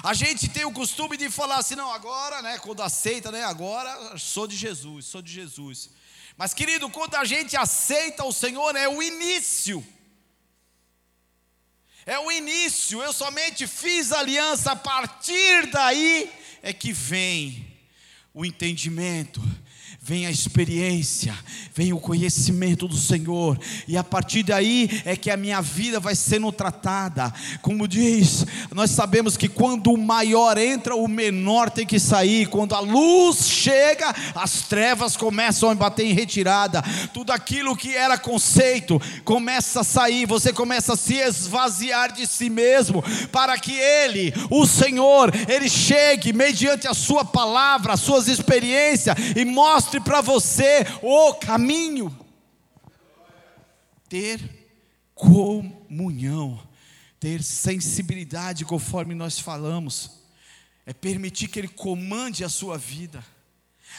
[0.02, 4.16] A gente tem o costume de falar assim, não, agora, né, quando aceita, né, agora
[4.16, 5.90] sou de Jesus, sou de Jesus.
[6.38, 9.86] Mas querido, quando a gente aceita o Senhor, é o início.
[12.06, 16.32] É o início, eu somente fiz aliança, a partir daí
[16.62, 17.79] é que vem
[18.32, 19.42] o entendimento,
[20.02, 21.34] vem a experiência,
[21.74, 26.14] vem o conhecimento do Senhor, e a partir daí é que a minha vida vai
[26.14, 27.32] sendo tratada.
[27.60, 32.46] Como diz, nós sabemos que quando o maior entra, o menor tem que sair.
[32.46, 36.82] Quando a luz chega, as trevas começam a bater em retirada.
[37.12, 42.48] Tudo aquilo que era conceito começa a sair, você começa a se esvaziar de si
[42.48, 49.16] mesmo, para que Ele, o Senhor, Ele chegue mediante a Sua palavra, as suas experiências
[49.37, 52.16] e mostre para você o caminho.
[54.09, 54.40] Ter
[55.14, 56.61] comunhão,
[57.18, 60.18] ter sensibilidade, conforme nós falamos,
[60.85, 63.24] é permitir que Ele comande a sua vida.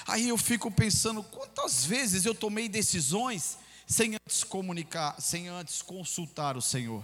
[0.06, 3.58] Aí eu fico pensando, quantas vezes eu tomei decisões
[3.88, 7.04] sem antes comunicar, sem antes consultar o Senhor.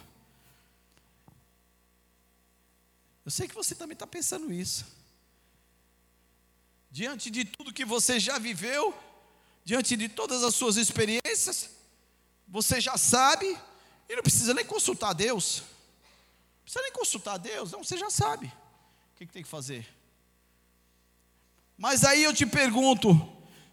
[3.25, 4.96] Eu sei que você também está pensando isso
[6.97, 8.91] diante de tudo que você já viveu,
[9.63, 11.69] diante de todas as suas experiências,
[12.47, 13.55] você já sabe
[14.10, 15.60] e não precisa nem consultar Deus.
[15.60, 19.88] Não precisa nem consultar Deus, não, você já sabe o que tem que fazer.
[21.77, 23.10] Mas aí eu te pergunto: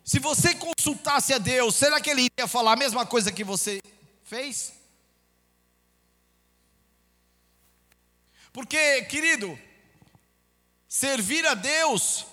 [0.04, 3.80] se você consultasse a Deus, será que Ele iria falar a mesma coisa que você
[4.22, 4.74] fez?
[8.52, 9.58] Porque, querido,
[10.86, 12.26] servir a Deus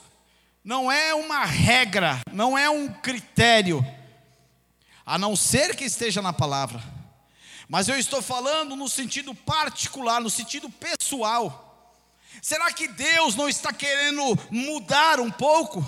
[0.63, 3.85] não é uma regra, não é um critério,
[5.05, 6.81] a não ser que esteja na palavra.
[7.67, 11.67] Mas eu estou falando no sentido particular, no sentido pessoal.
[12.41, 15.85] Será que Deus não está querendo mudar um pouco?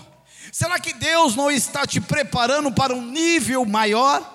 [0.52, 4.30] Será que Deus não está te preparando para um nível maior?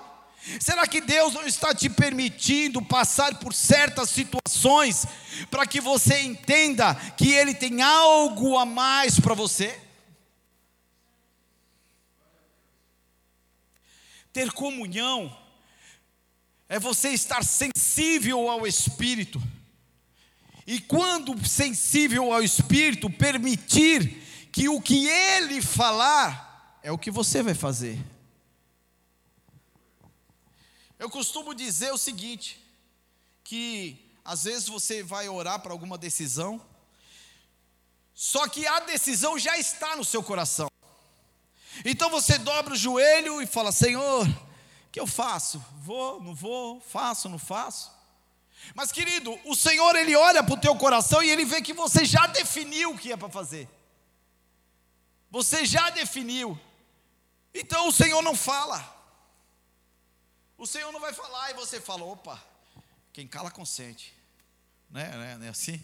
[0.59, 5.05] Será que Deus não está te permitindo passar por certas situações
[5.51, 9.88] para que você entenda que Ele tem algo a mais para você?
[14.31, 15.35] Ter comunhão
[16.67, 19.41] é você estar sensível ao Espírito.
[20.67, 27.41] E quando sensível ao Espírito, permitir que o que ele falar é o que você
[27.41, 27.97] vai fazer.
[30.99, 32.59] Eu costumo dizer o seguinte:
[33.43, 36.61] que às vezes você vai orar para alguma decisão,
[38.13, 40.68] só que a decisão já está no seu coração.
[41.85, 45.63] Então você dobra o joelho e fala: Senhor, o que eu faço?
[45.79, 47.91] Vou, não vou, faço, não faço.
[48.75, 52.03] Mas querido, o Senhor ele olha para o teu coração e ele vê que você
[52.05, 53.69] já definiu o que é para fazer.
[55.31, 56.59] Você já definiu.
[57.53, 58.97] Então o Senhor não fala.
[60.57, 62.43] O Senhor não vai falar e você fala: opa,
[63.13, 64.13] quem cala consente.
[64.89, 65.81] Né, né, né assim?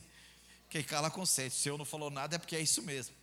[0.70, 1.54] Quem cala consente.
[1.54, 3.16] Se o Senhor não falou nada é porque é isso mesmo.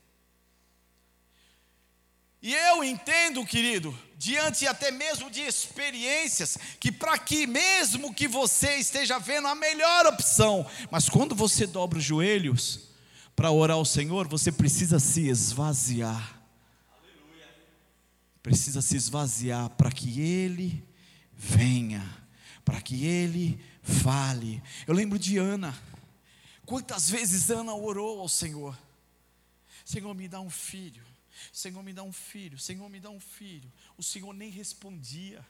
[2.43, 8.77] E eu entendo, querido, diante até mesmo de experiências, que para que mesmo que você
[8.77, 12.89] esteja vendo a melhor opção, mas quando você dobra os joelhos
[13.37, 16.41] para orar ao Senhor, você precisa se esvaziar.
[18.43, 20.85] Precisa se esvaziar para que Ele
[21.33, 22.05] venha,
[22.65, 24.61] para que Ele fale.
[24.85, 25.73] Eu lembro de Ana.
[26.67, 28.77] Quantas vezes Ana orou ao Senhor?
[29.85, 31.12] Senhor, me dá um filho.
[31.53, 33.73] Senhor, me dá um filho, Senhor, me dá um filho.
[33.97, 35.45] O Senhor nem respondia,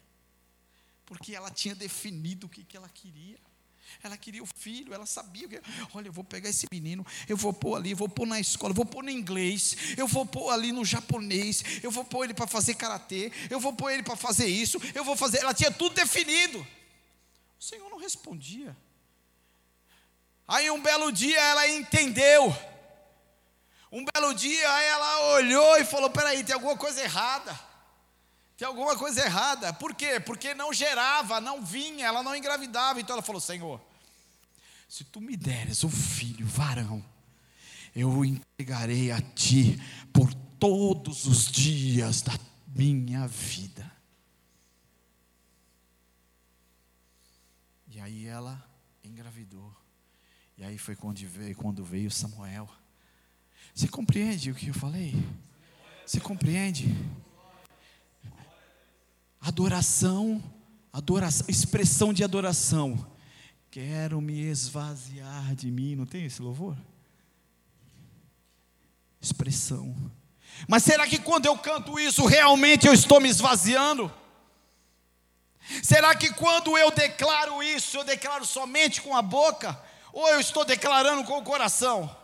[1.04, 3.38] porque ela tinha definido o que, que ela queria.
[4.02, 5.60] Ela queria o filho, ela sabia que,
[5.92, 8.70] olha, eu vou pegar esse menino, eu vou pôr ali, eu vou pôr na escola,
[8.70, 12.34] eu vou pôr no inglês, eu vou pôr ali no japonês, eu vou pôr ele
[12.34, 15.38] para fazer karatê, eu vou pôr ele para fazer isso, eu vou fazer.
[15.38, 16.66] Ela tinha tudo definido.
[17.58, 18.76] O Senhor não respondia.
[20.46, 22.71] Aí um belo dia ela entendeu.
[23.92, 27.58] Um belo dia ela olhou e falou: peraí, tem alguma coisa errada.
[28.56, 29.70] Tem alguma coisa errada.
[29.74, 30.18] Por quê?
[30.18, 33.00] Porque não gerava, não vinha, ela não engravidava.
[33.00, 33.78] Então ela falou: Senhor,
[34.88, 37.04] se tu me deres um filho, varão,
[37.94, 39.78] eu o entregarei a ti
[40.10, 42.32] por todos os dias da
[42.68, 43.92] minha vida.
[47.88, 48.66] E aí ela
[49.04, 49.70] engravidou.
[50.56, 52.70] E aí foi quando veio, quando veio Samuel.
[53.74, 55.14] Você compreende o que eu falei?
[56.06, 56.94] Você compreende?
[59.40, 60.42] Adoração
[60.92, 63.06] adoração, expressão de adoração.
[63.70, 66.76] Quero me esvaziar de mim, não tem esse louvor?
[69.20, 69.96] Expressão.
[70.68, 74.12] Mas será que quando eu canto isso, realmente eu estou me esvaziando?
[75.82, 79.80] Será que quando eu declaro isso, eu declaro somente com a boca?
[80.12, 82.14] Ou eu estou declarando com o coração?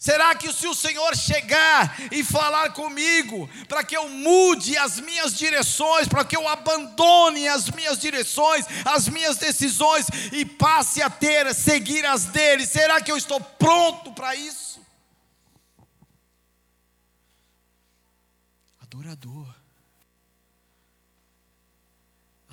[0.00, 5.36] Será que se o Senhor chegar e falar comigo, para que eu mude as minhas
[5.36, 11.54] direções, para que eu abandone as minhas direções, as minhas decisões e passe a ter,
[11.54, 14.80] seguir as dele, será que eu estou pronto para isso?
[18.80, 19.54] Adorador,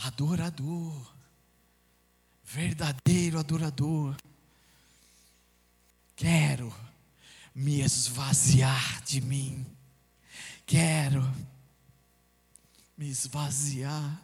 [0.03, 1.13] adorador,
[2.43, 4.17] verdadeiro adorador,
[6.13, 6.86] quero
[7.57, 9.65] me esvaziar de mim.
[10.63, 11.27] Quero
[12.95, 14.21] me esvaziar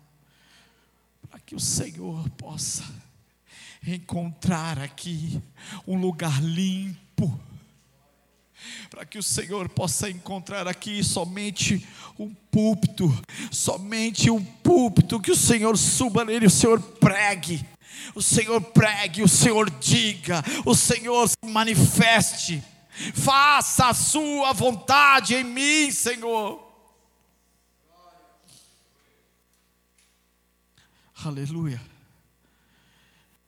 [1.28, 2.84] para que o Senhor possa
[3.88, 5.42] encontrar aqui
[5.88, 7.40] um lugar limpo.
[8.92, 11.86] Para que o Senhor possa encontrar aqui somente
[12.20, 13.12] um púlpito,
[13.52, 17.66] somente um púlpito, que o Senhor suba nele, o Senhor pregue,
[18.14, 22.64] o Senhor pregue, o Senhor diga, o Senhor se manifeste
[23.14, 26.62] faça a sua vontade em mim, Senhor.
[31.26, 31.82] Aleluia.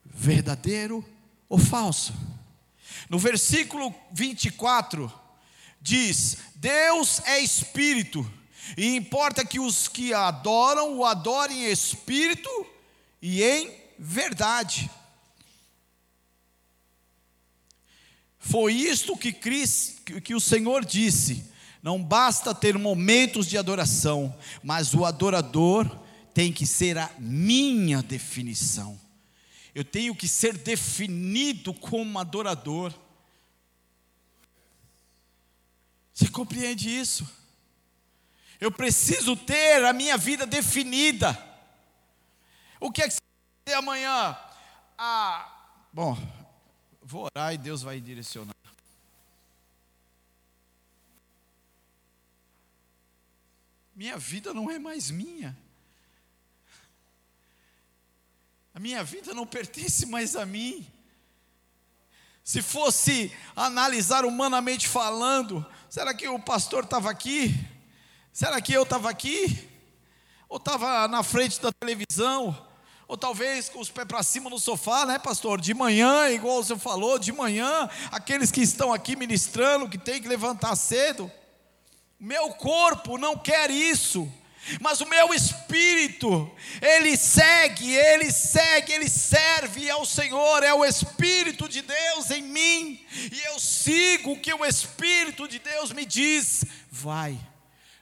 [0.04, 1.04] Verdadeiro
[1.50, 2.14] ou falso?
[3.10, 5.12] No versículo 24
[5.82, 8.30] diz: Deus é espírito,
[8.78, 12.50] e importa que os que adoram o adorem em espírito
[13.22, 14.90] e em verdade.
[18.48, 24.94] Foi isto que, Cristo, que o Senhor disse: não basta ter momentos de adoração, mas
[24.94, 25.90] o adorador
[26.32, 29.02] tem que ser a minha definição.
[29.74, 32.94] Eu tenho que ser definido como adorador.
[36.14, 37.28] Você compreende isso?
[38.62, 41.36] Eu preciso ter a minha vida definida.
[42.80, 44.38] O que é que você vai fazer amanhã?
[44.98, 45.52] Ah,
[45.92, 46.16] bom,
[47.08, 48.56] Vou orar e Deus vai direcionar.
[53.96, 55.56] Minha vida não é mais minha.
[58.74, 60.86] A minha vida não pertence mais a mim.
[62.44, 67.54] Se fosse analisar humanamente falando, será que o pastor estava aqui?
[68.34, 69.70] Será que eu estava aqui?
[70.50, 72.65] Ou estava na frente da televisão?
[73.08, 75.62] Ou talvez com os pés para cima no sofá, né, pastor?
[75.62, 80.28] De manhã, igual você falou, de manhã, aqueles que estão aqui ministrando, que tem que
[80.28, 81.32] levantar cedo.
[82.20, 84.32] Meu corpo não quer isso,
[84.82, 86.50] mas o meu espírito,
[86.82, 93.00] ele segue, ele segue, ele serve ao Senhor, é o Espírito de Deus em mim,
[93.32, 96.66] e eu sigo o que o Espírito de Deus me diz.
[96.90, 97.38] Vai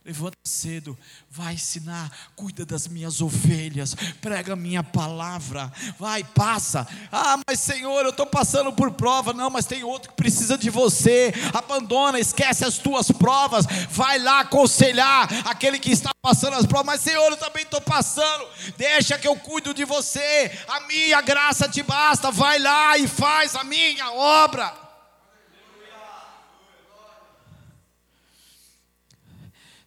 [0.05, 0.97] Levanta cedo,
[1.29, 6.85] vai ensinar, cuida das minhas ovelhas, prega a minha palavra, vai, passa.
[7.09, 9.31] Ah, mas Senhor, eu estou passando por prova.
[9.31, 11.33] Não, mas tem outro que precisa de você.
[11.53, 16.87] Abandona, esquece as tuas provas, vai lá aconselhar aquele que está passando as provas.
[16.87, 18.45] Mas Senhor, eu também estou passando,
[18.75, 20.51] deixa que eu cuido de você.
[20.67, 24.83] A minha graça te basta, vai lá e faz a minha obra.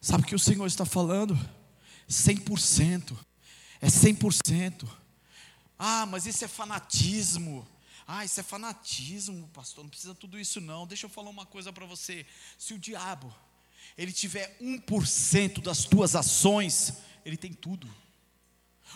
[0.07, 1.37] Sabe o que o Senhor está falando?
[2.09, 3.13] 100%.
[3.81, 4.87] É 100%.
[5.77, 7.67] Ah, mas isso é fanatismo.
[8.07, 9.83] Ah, isso é fanatismo, pastor.
[9.83, 10.87] Não precisa tudo isso não.
[10.87, 12.25] Deixa eu falar uma coisa para você.
[12.57, 13.35] Se o diabo
[13.97, 16.93] ele tiver 1% das tuas ações,
[17.25, 17.93] ele tem tudo.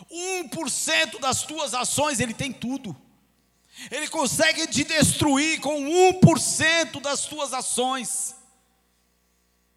[0.09, 2.95] 1% das tuas ações, ele tem tudo.
[3.91, 8.33] Ele consegue te destruir com 1% das tuas ações.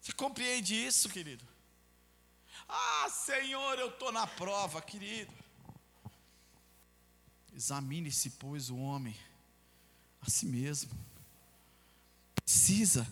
[0.05, 1.43] Você compreende isso, querido?
[2.69, 5.33] Ah, Senhor, eu estou na prova, querido.
[7.55, 9.17] Examine-se, pois, o homem
[10.21, 10.91] a si mesmo.
[12.35, 13.07] Precisa.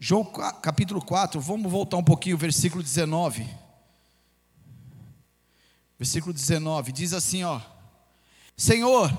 [0.00, 0.24] João
[0.60, 3.48] capítulo 4, vamos voltar um pouquinho, versículo 19.
[5.96, 7.60] Versículo 19, diz assim, ó:
[8.56, 9.12] Senhor,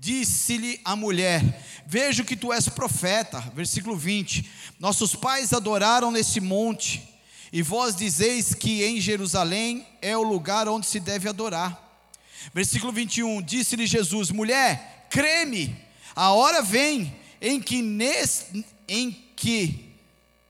[0.00, 3.38] Disse-lhe a mulher: Vejo que tu és profeta.
[3.54, 4.48] Versículo 20:
[4.78, 7.06] Nossos pais adoraram nesse monte,
[7.52, 12.08] e vós dizeis que em Jerusalém é o lugar onde se deve adorar.
[12.54, 15.76] Versículo 21: Disse-lhe Jesus: Mulher, creme,
[16.16, 19.90] a hora vem em que, nesse, em que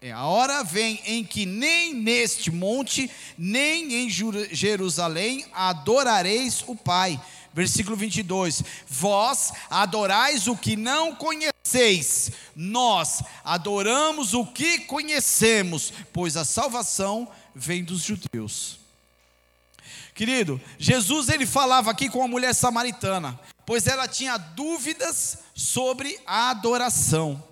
[0.02, 7.20] é, a hora vem em que nem neste monte, nem em Jerusalém adorareis o Pai.
[7.52, 16.44] Versículo 22: Vós adorais o que não conheceis, nós adoramos o que conhecemos, pois a
[16.44, 18.78] salvação vem dos judeus.
[20.14, 26.50] Querido, Jesus ele falava aqui com a mulher samaritana, pois ela tinha dúvidas sobre a
[26.50, 27.42] adoração.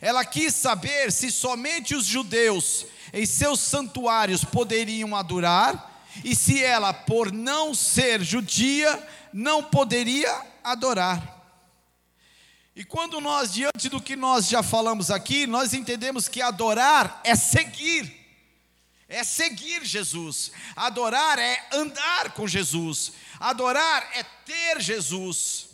[0.00, 5.90] Ela quis saber se somente os judeus em seus santuários poderiam adorar
[6.24, 9.02] e se ela, por não ser judia,
[9.32, 10.30] não poderia
[10.62, 11.40] adorar.
[12.74, 17.34] E quando nós, diante do que nós já falamos aqui, nós entendemos que adorar é
[17.34, 18.10] seguir,
[19.08, 25.68] é seguir Jesus, adorar é andar com Jesus, adorar é ter Jesus.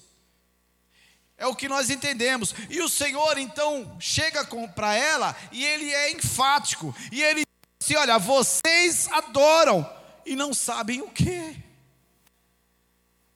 [1.39, 2.55] É o que nós entendemos.
[2.71, 4.43] E o Senhor então chega
[4.75, 6.97] para ela e ele é enfático.
[7.13, 7.47] E ele diz:
[7.83, 9.89] assim, Olha, vocês adoram
[10.25, 11.66] e não sabem o que.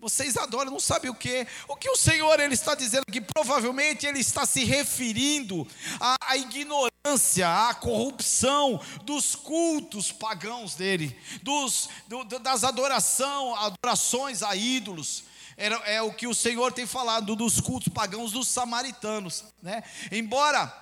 [0.00, 1.46] Vocês adoram, não sabem o que.
[1.68, 3.20] O que o Senhor ele está dizendo aqui?
[3.20, 5.68] Provavelmente ele está se referindo
[6.00, 14.56] à, à ignorância, à corrupção dos cultos pagãos dele, dos, do, das adoração, adorações a
[14.56, 15.24] ídolos
[15.84, 19.44] é o que o Senhor tem falado dos cultos pagãos dos samaritanos.
[19.62, 19.82] Né?
[20.10, 20.74] Embora,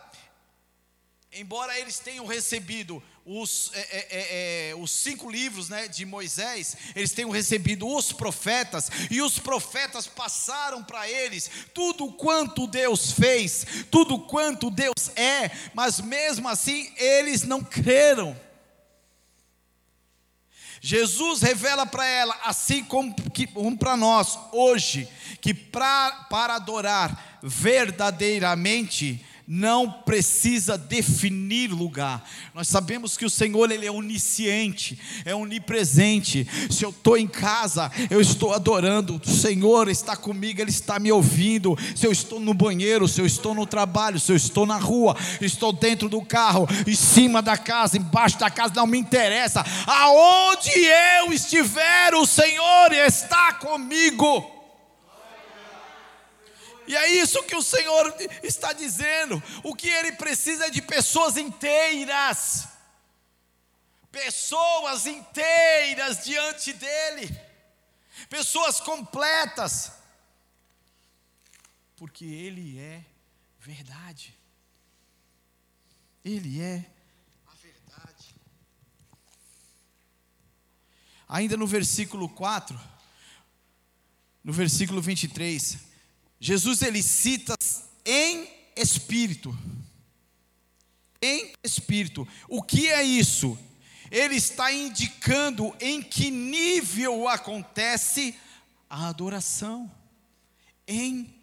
[1.32, 6.74] embora eles tenham recebido os, é, é, é, é, os cinco livros né, de Moisés,
[6.96, 13.66] eles tenham recebido os profetas, e os profetas passaram para eles tudo quanto Deus fez,
[13.90, 18.34] tudo quanto Deus é, mas mesmo assim eles não creram.
[20.80, 23.14] Jesus revela para ela, assim como,
[23.52, 25.06] como para nós hoje,
[25.42, 32.22] que pra, para adorar verdadeiramente não precisa definir lugar.
[32.54, 36.46] Nós sabemos que o Senhor ele é onisciente, é onipresente.
[36.70, 39.18] Se eu estou em casa, eu estou adorando.
[39.24, 41.78] O Senhor está comigo, Ele está me ouvindo.
[41.96, 45.16] Se eu estou no banheiro, se eu estou no trabalho, se eu estou na rua,
[45.40, 49.64] estou dentro do carro, em cima da casa, embaixo da casa, não me interessa.
[49.86, 50.72] Aonde
[51.24, 54.57] eu estiver, o Senhor está comigo.
[56.88, 59.42] E é isso que o Senhor está dizendo.
[59.62, 62.66] O que ele precisa é de pessoas inteiras.
[64.10, 67.38] Pessoas inteiras diante dele.
[68.30, 69.92] Pessoas completas.
[71.94, 73.04] Porque ele é
[73.60, 74.34] verdade.
[76.24, 76.90] Ele é
[77.46, 78.34] a verdade.
[81.28, 82.80] Ainda no versículo 4,
[84.42, 85.87] no versículo 23,
[86.40, 87.54] Jesus ele cita
[88.04, 89.56] em espírito.
[91.20, 92.26] Em espírito.
[92.48, 93.58] O que é isso?
[94.10, 98.34] Ele está indicando em que nível acontece
[98.88, 99.90] a adoração.
[100.86, 101.34] Em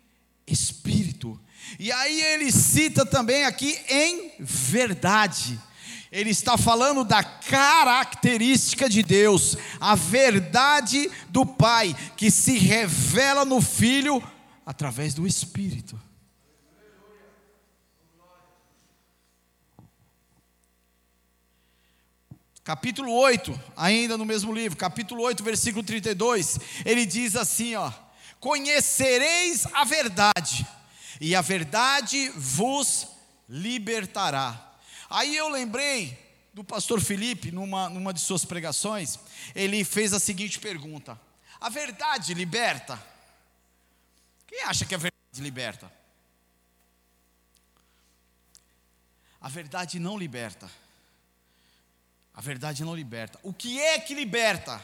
[0.47, 1.39] espírito.
[1.79, 5.59] E aí ele cita também aqui em verdade.
[6.11, 13.61] Ele está falando da característica de Deus, a verdade do Pai que se revela no
[13.61, 14.23] Filho
[14.65, 15.99] através do Espírito.
[22.63, 27.93] Capítulo 8, ainda no mesmo livro, capítulo 8, versículo 32, ele diz assim, ó:
[28.39, 30.65] Conhecereis a verdade,
[31.21, 33.07] e a verdade vos
[33.47, 34.73] libertará.
[35.07, 36.17] Aí eu lembrei
[36.55, 39.19] do pastor Felipe, numa, numa de suas pregações,
[39.53, 41.21] ele fez a seguinte pergunta:
[41.61, 42.99] A verdade liberta?
[44.55, 45.91] Quem acha que a verdade liberta?
[49.41, 50.71] A verdade não liberta.
[52.33, 53.37] A verdade não liberta.
[53.43, 54.81] O que é que liberta?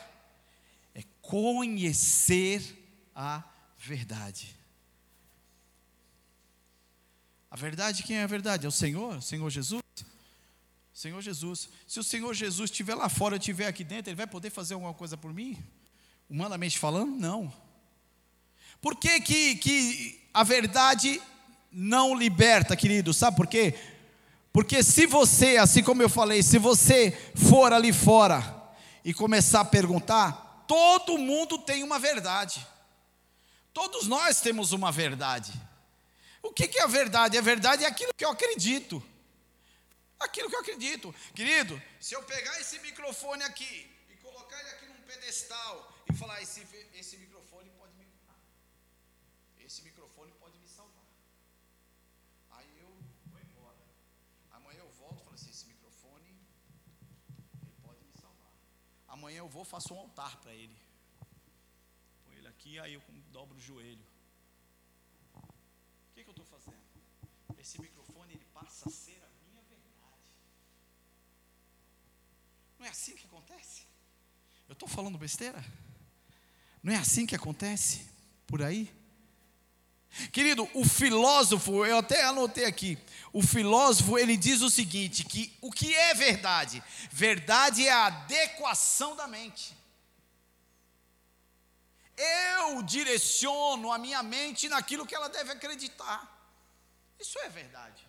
[0.94, 2.62] É conhecer
[3.16, 3.42] a
[3.78, 4.54] verdade.
[7.50, 8.66] A verdade, quem é a verdade?
[8.66, 9.82] É o Senhor, o Senhor Jesus.
[10.94, 11.70] Senhor Jesus.
[11.88, 14.74] Se o Senhor Jesus estiver lá fora, eu estiver aqui dentro, Ele vai poder fazer
[14.74, 15.58] alguma coisa por mim?
[16.30, 17.71] Humanamente falando, não.
[18.82, 21.22] Por que, que, que a verdade
[21.72, 23.14] não liberta, querido?
[23.14, 23.76] Sabe por quê?
[24.52, 28.42] Porque se você, assim como eu falei, se você for ali fora
[29.06, 32.66] e começar a perguntar, todo mundo tem uma verdade.
[33.72, 35.54] Todos nós temos uma verdade.
[36.42, 37.38] O que, que é a verdade?
[37.38, 39.02] A verdade é aquilo que eu acredito.
[40.20, 41.14] Aquilo que eu acredito.
[41.36, 46.42] Querido, se eu pegar esse microfone aqui e colocar ele aqui num pedestal e falar,
[46.42, 46.66] esse,
[46.96, 47.72] esse microfone
[49.72, 51.06] esse microfone pode me salvar.
[52.58, 52.92] Aí eu
[53.32, 53.78] vou embora.
[54.52, 56.36] Amanhã eu volto e falo assim, esse microfone
[59.08, 60.76] amanhã eu vou faço um altar para ele.
[62.26, 63.02] Põe ele aqui, aí eu
[63.32, 64.04] dobro o joelho.
[65.36, 66.82] O que, que eu estou fazendo?
[67.60, 70.32] Esse microfone ele passa a ser a minha verdade.
[72.80, 73.86] Não é assim que acontece?
[74.68, 75.64] Eu estou falando besteira?
[76.82, 78.10] Não é assim que acontece
[78.48, 78.92] por aí?
[80.32, 82.98] Querido, o filósofo, eu até anotei aqui,
[83.32, 86.84] o filósofo ele diz o seguinte: que o que é verdade?
[87.12, 89.74] Verdade é a adequação da mente.
[92.18, 96.30] Eu direciono a minha mente naquilo que ela deve acreditar.
[97.20, 98.06] Isso é verdade.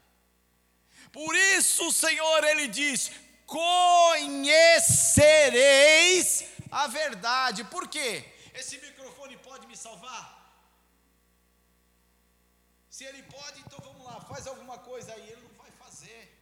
[1.13, 3.13] Por isso o Senhor ele diz:
[3.47, 7.63] conhecereis a verdade.
[7.65, 8.25] Por quê?
[8.55, 10.42] Esse microfone pode me salvar?
[13.03, 15.29] Se ele pode, então vamos lá, faz alguma coisa aí.
[15.29, 16.39] Ele não vai fazer.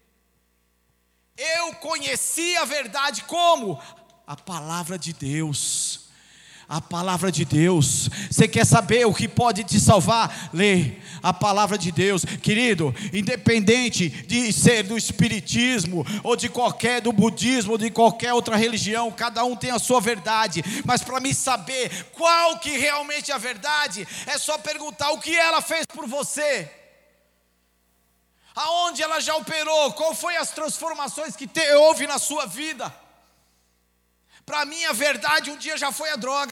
[1.34, 3.82] Eu conheci a verdade como?
[4.26, 6.09] A palavra de Deus
[6.70, 8.08] a palavra de Deus.
[8.30, 10.50] Você quer saber o que pode te salvar?
[10.52, 12.94] Lê a palavra de Deus, querido.
[13.12, 19.10] Independente de ser do espiritismo ou de qualquer do budismo ou de qualquer outra religião,
[19.10, 20.62] cada um tem a sua verdade.
[20.84, 25.34] Mas para me saber qual que realmente é a verdade, é só perguntar o que
[25.34, 26.70] ela fez por você.
[28.54, 29.92] Aonde ela já operou?
[29.94, 32.94] Qual foi as transformações que te, houve na sua vida?
[34.50, 36.50] Para mim, a verdade um dia já foi a droga.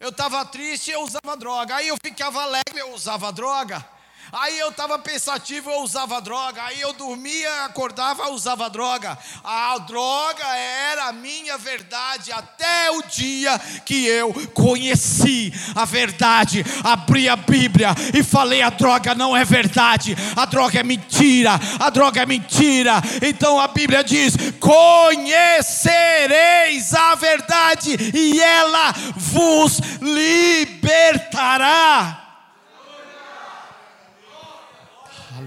[0.00, 1.76] Eu estava triste, eu usava droga.
[1.76, 3.86] Aí eu ficava alegre, eu usava droga.
[4.32, 6.62] Aí eu estava pensativo, eu usava droga.
[6.62, 9.18] Aí eu dormia, acordava, usava droga.
[9.42, 16.64] A droga era a minha verdade até o dia que eu conheci a verdade.
[16.84, 21.90] Abri a Bíblia e falei: a droga não é verdade, a droga é mentira, a
[21.90, 23.02] droga é mentira.
[23.22, 32.29] Então a Bíblia diz: conhecereis a verdade e ela vos libertará.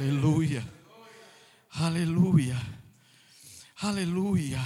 [0.03, 0.61] Aleluia.
[1.79, 2.57] Aleluia.
[3.81, 4.59] Aleluia.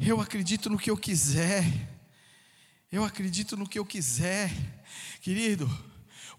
[0.00, 1.62] Eu acredito no que eu quiser.
[2.90, 4.50] Eu acredito no que eu quiser.
[5.20, 5.70] Querido,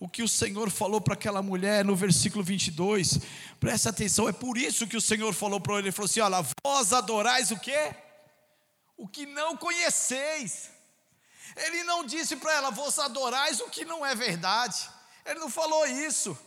[0.01, 3.19] o que o Senhor falou para aquela mulher no versículo 22,
[3.57, 6.45] presta atenção, é por isso que o Senhor falou para ele, ele falou assim: olha,
[6.61, 7.95] vós adorais o que?
[8.97, 10.69] O que não conheceis.
[11.55, 14.89] Ele não disse para ela, vós adorais o que não é verdade.
[15.25, 16.37] Ele não falou isso.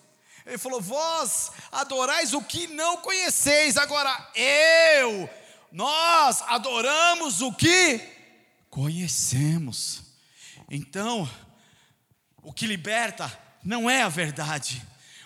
[0.47, 3.77] Ele falou: Vós adorais o que não conheceis.
[3.77, 5.29] Agora, eu,
[5.73, 8.01] nós adoramos o que
[8.69, 10.03] conhecemos.
[10.71, 11.29] Então,
[12.43, 13.33] o que liberta
[13.65, 14.83] não é a verdade.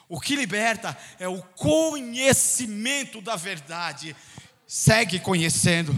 [0.08, 4.16] O que liberta é o conhecimento da verdade.
[4.66, 5.94] Segue conhecendo.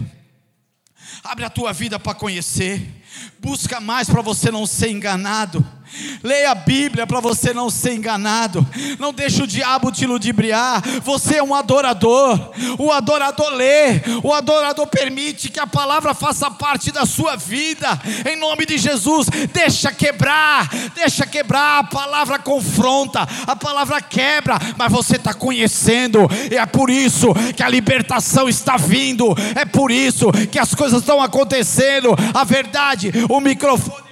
[1.23, 2.81] Abre a tua vida para conhecer.
[3.41, 5.65] Busca mais para você não ser enganado.
[6.23, 8.65] Leia a Bíblia para você não ser enganado.
[8.99, 10.81] Não deixe o diabo te ludibriar.
[11.03, 12.51] Você é um adorador.
[12.77, 14.01] O adorador lê.
[14.23, 17.87] O adorador permite que a palavra faça parte da sua vida.
[18.29, 20.69] Em nome de Jesus, deixa quebrar.
[20.95, 21.79] Deixa quebrar.
[21.79, 23.27] A palavra confronta.
[23.45, 24.57] A palavra quebra.
[24.77, 26.27] Mas você está conhecendo.
[26.49, 29.35] E é por isso que a libertação está vindo.
[29.55, 32.15] É por isso que as coisas estão acontecendo.
[32.33, 34.10] A verdade, o microfone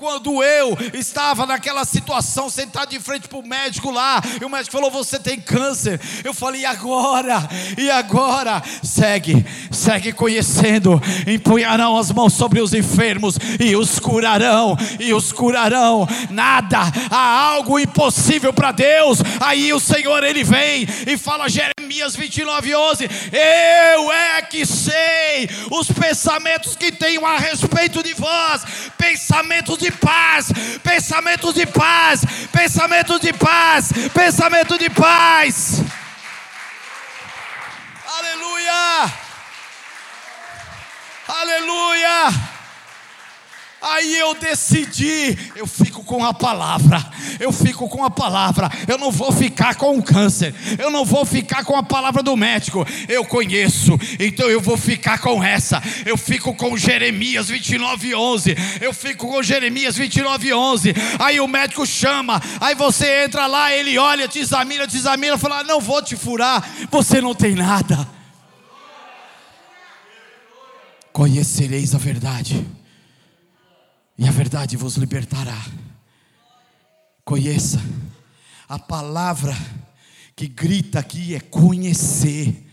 [0.00, 4.72] quando eu estava naquela situação, sentado de frente para o médico lá, e o médico
[4.72, 6.00] falou: Você tem câncer.
[6.24, 7.46] Eu falei: E agora?
[7.76, 8.62] E agora?
[8.82, 10.98] Segue, segue conhecendo.
[11.26, 16.08] Empunharão as mãos sobre os enfermos e os curarão, e os curarão.
[16.30, 16.78] Nada,
[17.10, 19.18] há algo impossível para Deus.
[19.38, 25.92] Aí o Senhor ele vem e fala, Jeremias 29, 11: Eu é que sei os
[25.92, 28.64] pensamentos que tenho a respeito de vós,
[28.96, 32.22] pensamentos de paz, pensamentos de paz,
[32.52, 35.82] pensamentos de paz, pensamento de paz.
[38.18, 39.12] Aleluia!
[41.28, 42.59] Aleluia!
[43.82, 47.02] Aí eu decidi, eu fico com a palavra,
[47.38, 51.24] eu fico com a palavra, eu não vou ficar com o câncer, eu não vou
[51.24, 56.18] ficar com a palavra do médico, eu conheço, então eu vou ficar com essa, eu
[56.18, 62.38] fico com Jeremias 29, 11, eu fico com Jeremias 29, 11, aí o médico chama,
[62.60, 66.68] aí você entra lá, ele olha, te examina, te examina, fala: Não vou te furar,
[66.90, 68.06] você não tem nada.
[71.12, 72.79] Conhecereis a verdade
[74.20, 75.58] e a verdade vos libertará.
[77.24, 77.80] Conheça,
[78.68, 79.56] a palavra
[80.36, 82.66] que grita aqui é conhecer.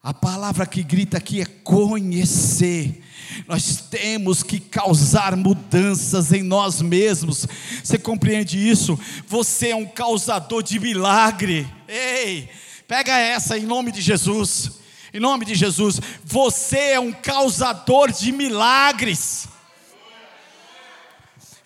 [0.00, 3.02] A palavra que grita aqui é conhecer.
[3.48, 7.44] nós temos que causar mudanças em nós mesmos.
[7.82, 8.96] Você compreende isso?
[9.26, 11.68] Você é um causador de milagre.
[11.88, 12.48] Ei,
[12.86, 14.78] pega essa em nome de Jesus.
[15.12, 19.48] Em nome de Jesus, você é um causador de milagres.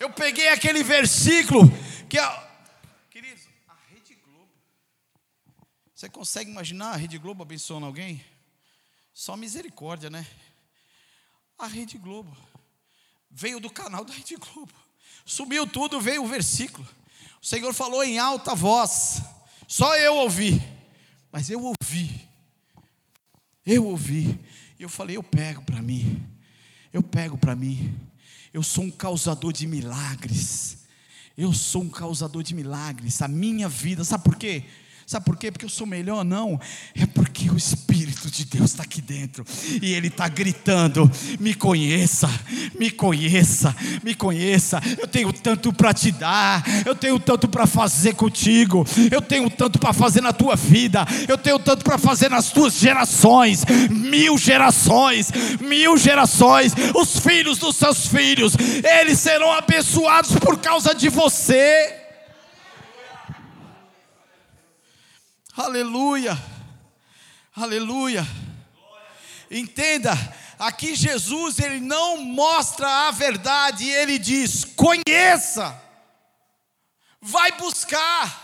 [0.02, 1.70] Eu peguei aquele versículo
[2.08, 2.50] que a,
[3.08, 4.50] queridos, a Rede Globo.
[5.94, 8.20] Você consegue imaginar a Rede Globo abençoando alguém?
[9.14, 10.26] Só misericórdia, né?
[11.56, 12.36] A Rede Globo
[13.30, 14.72] veio do canal da Rede Globo.
[15.24, 16.84] Subiu tudo, veio o versículo.
[17.40, 19.22] O Senhor falou em alta voz.
[19.68, 20.60] Só eu ouvi.
[21.30, 22.28] Mas eu ouvi.
[23.64, 24.36] Eu ouvi.
[24.80, 26.28] E eu falei, eu pego para mim.
[26.92, 28.11] Eu pego para mim.
[28.52, 30.78] Eu sou um causador de milagres.
[31.36, 33.22] Eu sou um causador de milagres.
[33.22, 34.64] A minha vida, sabe por quê?
[35.12, 35.52] Sabe por quê?
[35.52, 36.24] Porque eu sou melhor?
[36.24, 36.58] Não.
[36.96, 39.44] É porque o Espírito de Deus está aqui dentro.
[39.82, 42.30] E Ele está gritando: me conheça,
[42.80, 44.80] me conheça, me conheça.
[44.98, 46.64] Eu tenho tanto para te dar.
[46.86, 48.86] Eu tenho tanto para fazer contigo.
[49.10, 51.06] Eu tenho tanto para fazer na tua vida.
[51.28, 53.66] Eu tenho tanto para fazer nas tuas gerações.
[53.90, 56.72] Mil gerações, mil gerações.
[56.94, 62.01] Os filhos dos seus filhos, eles serão abençoados por causa de você.
[65.62, 66.36] Aleluia,
[67.54, 68.26] aleluia.
[69.48, 70.10] Entenda,
[70.58, 75.80] aqui Jesus ele não mostra a verdade, ele diz: conheça,
[77.20, 78.42] vai buscar.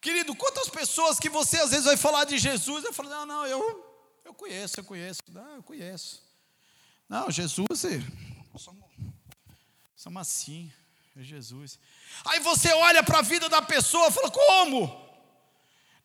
[0.00, 3.46] Querido, quantas pessoas que você às vezes vai falar de Jesus, eu falo, não, não,
[3.46, 6.20] eu, eu conheço, eu conheço, não, eu conheço.
[7.08, 7.68] Não, Jesus,
[8.56, 8.84] somos,
[9.94, 10.72] somos assim,
[11.16, 11.78] é Jesus.
[12.24, 15.07] Aí você olha para a vida da pessoa e fala, como?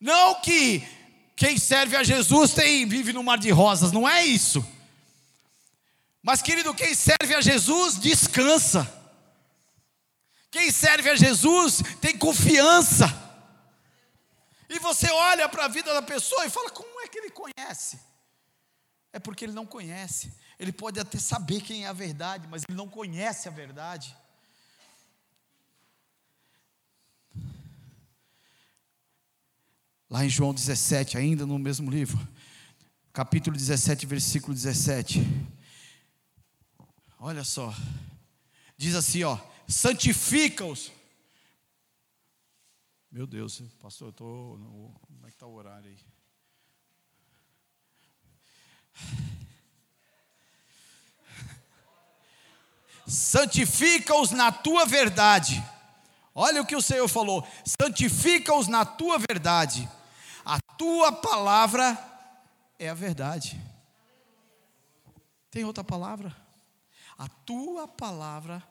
[0.04, 0.86] Não que
[1.34, 4.62] quem serve a Jesus tem, vive no mar de rosas, não é isso.
[6.22, 8.84] Mas, querido, quem serve a Jesus descansa.
[10.52, 13.06] Quem serve a Jesus tem confiança.
[14.70, 17.98] E você olha para a vida da pessoa e fala: como é que ele conhece?
[19.14, 20.34] É porque ele não conhece.
[20.60, 24.14] Ele pode até saber quem é a verdade, mas ele não conhece a verdade.
[30.14, 32.20] Lá em João 17, ainda no mesmo livro,
[33.12, 35.20] capítulo 17, versículo 17.
[37.18, 37.74] Olha só.
[38.78, 40.92] Diz assim, ó: Santifica-os.
[43.12, 45.98] Meu Deus, pastor, eu tô no, como é que está o horário aí?
[53.08, 55.60] Santifica-os na tua verdade.
[56.36, 59.90] Olha o que o Senhor falou: santifica-os na tua verdade
[60.46, 61.98] a tua palavra
[62.78, 63.60] é a verdade.
[65.50, 66.36] Tem outra palavra?
[67.18, 68.62] A tua palavra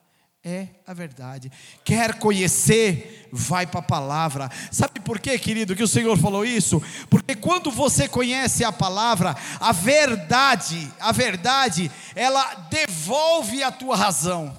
[0.45, 1.51] é a verdade.
[1.85, 4.51] Quer conhecer, vai para a palavra.
[4.70, 6.83] Sabe por quê, querido, que o Senhor falou isso?
[7.09, 14.57] Porque quando você conhece a palavra, a verdade, a verdade, ela devolve a tua razão.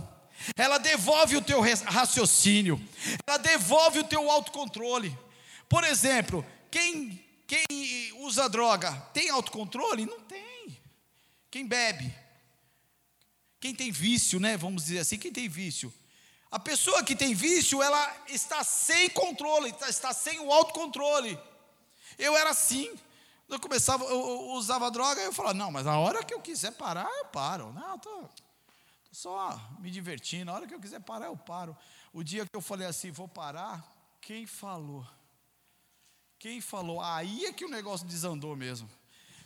[0.56, 2.82] Ela devolve o teu raciocínio.
[3.28, 5.18] Ela devolve o teu autocontrole.
[5.68, 10.08] Por exemplo, quem, quem usa droga tem autocontrole?
[10.08, 10.76] Não tem.
[11.52, 12.12] Quem bebe?
[13.60, 14.58] Quem tem vício, né?
[14.58, 15.94] Vamos dizer assim, quem tem vício?
[16.50, 21.40] A pessoa que tem vício, ela está sem controle, está sem o autocontrole.
[22.18, 22.92] Eu era assim.
[23.48, 27.08] Eu começava, eu usava droga, eu falava, não, mas a hora que eu quiser parar,
[27.20, 27.72] eu paro.
[27.72, 28.28] Não, estou
[29.12, 30.50] só me divertindo.
[30.50, 31.78] A hora que eu quiser parar, eu paro.
[32.12, 33.86] O dia que eu falei assim, vou parar,
[34.20, 35.06] quem falou?
[36.44, 37.00] Quem falou?
[37.00, 38.90] Aí é que o negócio desandou mesmo.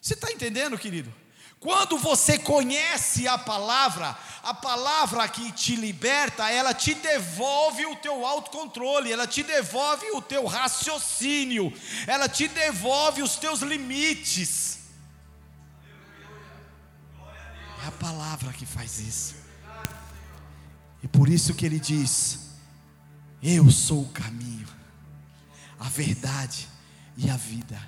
[0.02, 1.14] Você está entendendo, querido?
[1.60, 8.26] Quando você conhece a palavra, a palavra que te liberta, ela te devolve o teu
[8.26, 11.72] autocontrole, ela te devolve o teu raciocínio,
[12.08, 14.80] ela te devolve os teus limites.
[17.84, 19.36] É a palavra que faz isso.
[21.04, 22.56] E por isso que ele diz:
[23.44, 24.68] Eu sou o caminho,
[25.80, 26.76] a verdade
[27.18, 27.82] e a vida.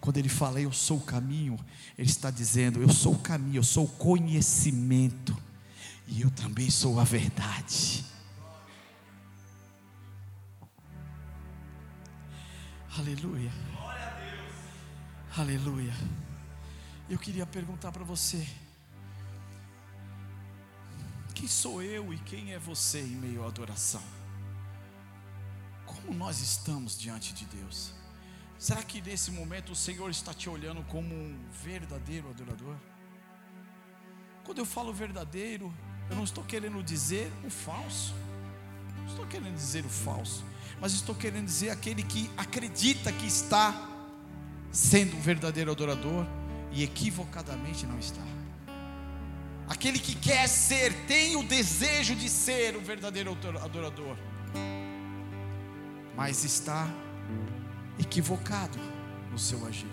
[0.00, 1.56] Quando ele fala eu sou o caminho,
[1.96, 5.40] ele está dizendo eu sou o caminho, eu sou o conhecimento
[6.08, 8.04] e eu também sou a verdade.
[12.98, 13.50] Aleluia.
[15.34, 15.94] Aleluia.
[17.08, 18.46] Eu queria perguntar para você:
[21.34, 24.02] quem sou eu e quem é você em meio à adoração?
[25.86, 28.01] Como nós estamos diante de Deus?
[28.62, 32.76] Será que nesse momento o Senhor está te olhando como um verdadeiro adorador?
[34.44, 35.74] Quando eu falo verdadeiro,
[36.08, 38.14] eu não estou querendo dizer o falso.
[38.98, 40.44] Não estou querendo dizer o falso,
[40.80, 43.74] mas estou querendo dizer aquele que acredita que está
[44.70, 46.24] sendo um verdadeiro adorador
[46.70, 48.22] e equivocadamente não está.
[49.68, 54.16] Aquele que quer ser, tem o desejo de ser um verdadeiro adorador,
[56.14, 56.88] mas está
[57.98, 58.78] equivocado
[59.30, 59.90] no seu agir.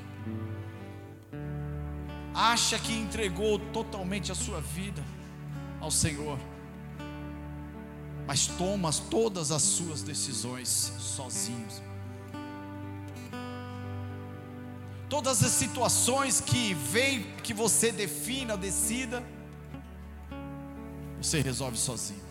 [2.34, 5.04] Acha que entregou totalmente a sua vida
[5.80, 6.40] ao Senhor,
[8.28, 11.82] mas toma todas as suas decisões sozinhos.
[15.10, 19.24] Todas as situações que vem que você defina, decida,
[21.20, 22.24] você resolve sozinho.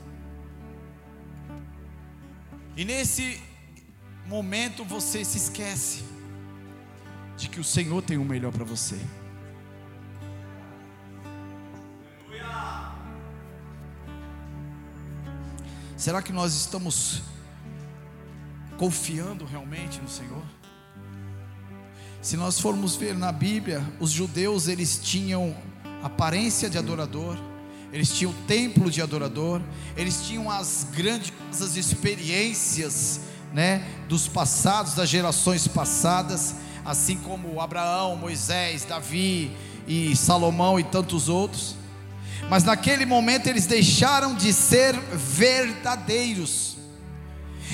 [2.77, 3.43] E nesse
[4.29, 6.05] momento você se esquece
[7.37, 9.01] de que o Senhor tem o melhor para você.
[15.97, 17.23] Será que nós estamos
[18.77, 20.45] confiando realmente no Senhor?
[22.21, 25.57] Se nós formos ver na Bíblia, os judeus eles tinham
[26.03, 27.37] aparência de adorador,
[27.93, 29.63] eles tinham templo de adorador,
[29.97, 33.21] eles tinham as grandiosas experiências,
[33.53, 39.51] né, dos passados, das gerações passadas, assim como Abraão, Moisés, Davi
[39.87, 41.77] e Salomão e tantos outros.
[42.49, 46.77] Mas naquele momento eles deixaram de ser verdadeiros.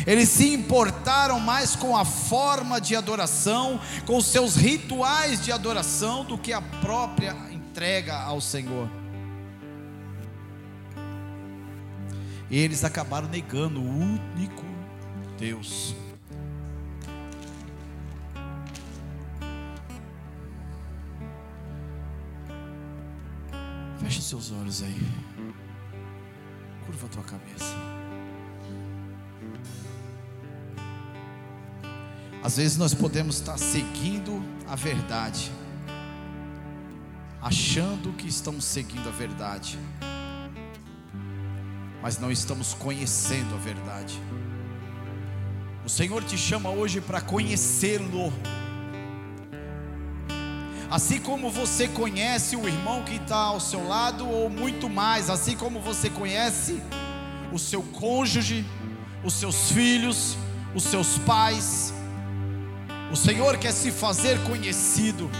[0.06, 6.24] Eles se importaram mais com a forma de adoração, com os seus rituais de adoração,
[6.24, 8.88] do que a própria entrega ao Senhor.
[12.50, 14.63] E eles acabaram negando o único
[15.38, 15.94] Deus.
[23.98, 25.00] Feche seus olhos aí.
[26.86, 27.74] Curva a tua cabeça.
[32.42, 35.50] Às vezes nós podemos estar seguindo a verdade,
[37.40, 39.78] achando que estamos seguindo a verdade,
[42.02, 44.20] mas não estamos conhecendo a verdade.
[45.84, 48.32] O Senhor te chama hoje para conhecê-lo.
[50.90, 55.54] Assim como você conhece o irmão que está ao seu lado, ou muito mais, assim
[55.54, 56.82] como você conhece
[57.52, 58.64] o seu cônjuge,
[59.22, 60.38] os seus filhos,
[60.74, 61.92] os seus pais,
[63.12, 65.30] o Senhor quer se fazer conhecido.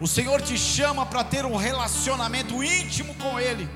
[0.00, 3.68] O Senhor te chama para ter um relacionamento íntimo com Ele.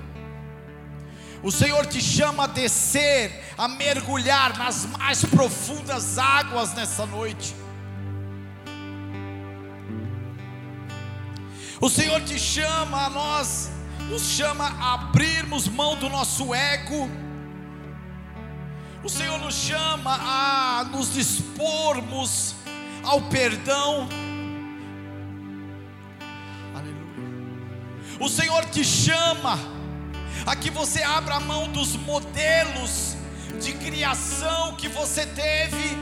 [1.43, 7.57] O Senhor te chama a descer, a mergulhar nas mais profundas águas nessa noite.
[11.81, 13.73] O Senhor te chama a nós,
[14.09, 17.11] nos chama a abrirmos mão do nosso ego.
[19.03, 22.55] O Senhor nos chama a nos dispormos
[23.03, 24.09] ao perdão.
[26.73, 28.19] Aleluia.
[28.21, 29.82] O Senhor te chama
[30.47, 33.17] a que você abra mão dos modelos
[33.61, 35.97] de criação que você teve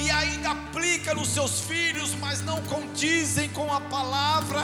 [0.00, 4.60] e ainda aplica nos seus filhos, mas não condizem com a palavra.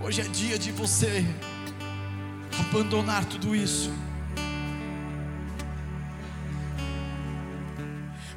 [0.00, 1.24] Hoje é dia de você
[2.58, 3.92] abandonar tudo isso.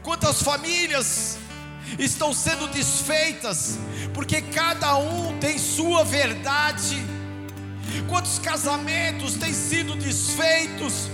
[0.01, 1.39] Quantas famílias
[1.97, 3.79] estão sendo desfeitas,
[4.13, 7.14] porque cada um tem sua verdade.
[8.07, 11.09] Quantos casamentos têm sido desfeitos?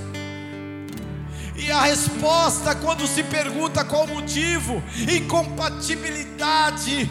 [1.55, 7.09] E a resposta, quando se pergunta qual o motivo, incompatibilidade.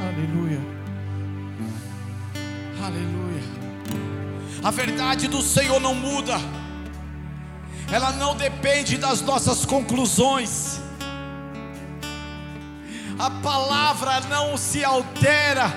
[0.00, 0.60] Aleluia.
[2.82, 3.42] Aleluia.
[4.62, 6.38] A verdade do Senhor não muda.
[7.90, 10.81] Ela não depende das nossas conclusões.
[13.18, 15.72] A palavra não se altera.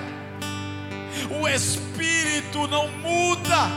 [1.40, 3.70] O Espírito não muda.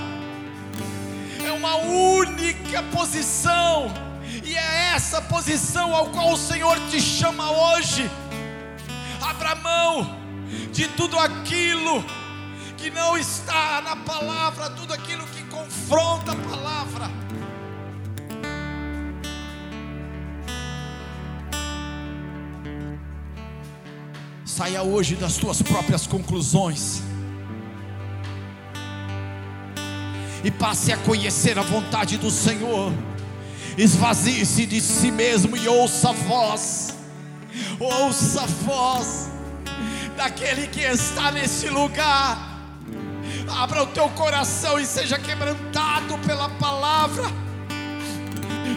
[1.45, 3.93] É uma única posição.
[4.45, 8.11] E é essa posição ao qual o Senhor te chama hoje.
[9.21, 10.17] Abra mão
[10.73, 12.05] de tudo aquilo
[12.77, 17.28] que não está na palavra, tudo aquilo que confronta a palavra.
[24.59, 27.01] Saia hoje das tuas próprias conclusões.
[30.43, 32.93] E passe a conhecer a vontade do Senhor.
[33.77, 36.99] Esvazie-se de si mesmo e ouça a voz
[37.79, 39.31] ouça a voz
[40.17, 42.59] daquele que está nesse lugar.
[43.49, 47.48] Abra o teu coração e seja quebrantado pela palavra.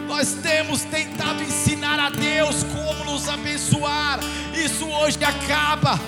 [0.08, 4.20] Nós temos tentado ensinar a Deus como nos abençoar.
[4.54, 6.00] Isso hoje acaba.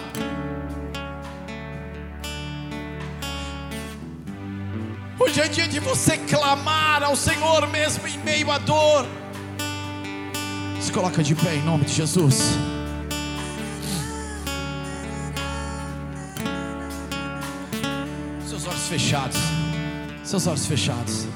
[5.19, 9.07] Hoje é dia de você clamar ao Senhor mesmo em meio à dor.
[10.81, 12.57] Se coloca de pé em nome de Jesus.
[18.47, 19.37] Seus olhos fechados.
[20.23, 21.27] Seus olhos fechados.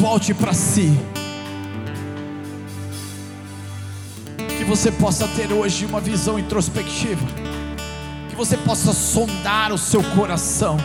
[0.00, 0.98] Volte para si.
[4.56, 7.20] Que você possa ter hoje uma visão introspectiva.
[8.30, 10.78] Que você possa sondar o seu coração.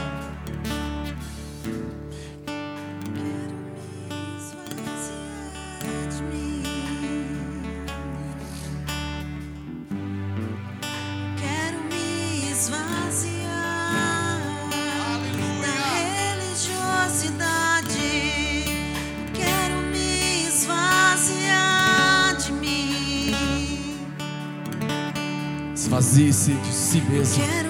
[26.95, 27.64] Si mesmo.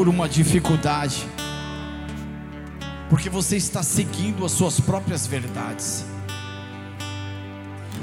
[0.00, 1.28] Por uma dificuldade,
[3.10, 6.06] porque você está seguindo as suas próprias verdades.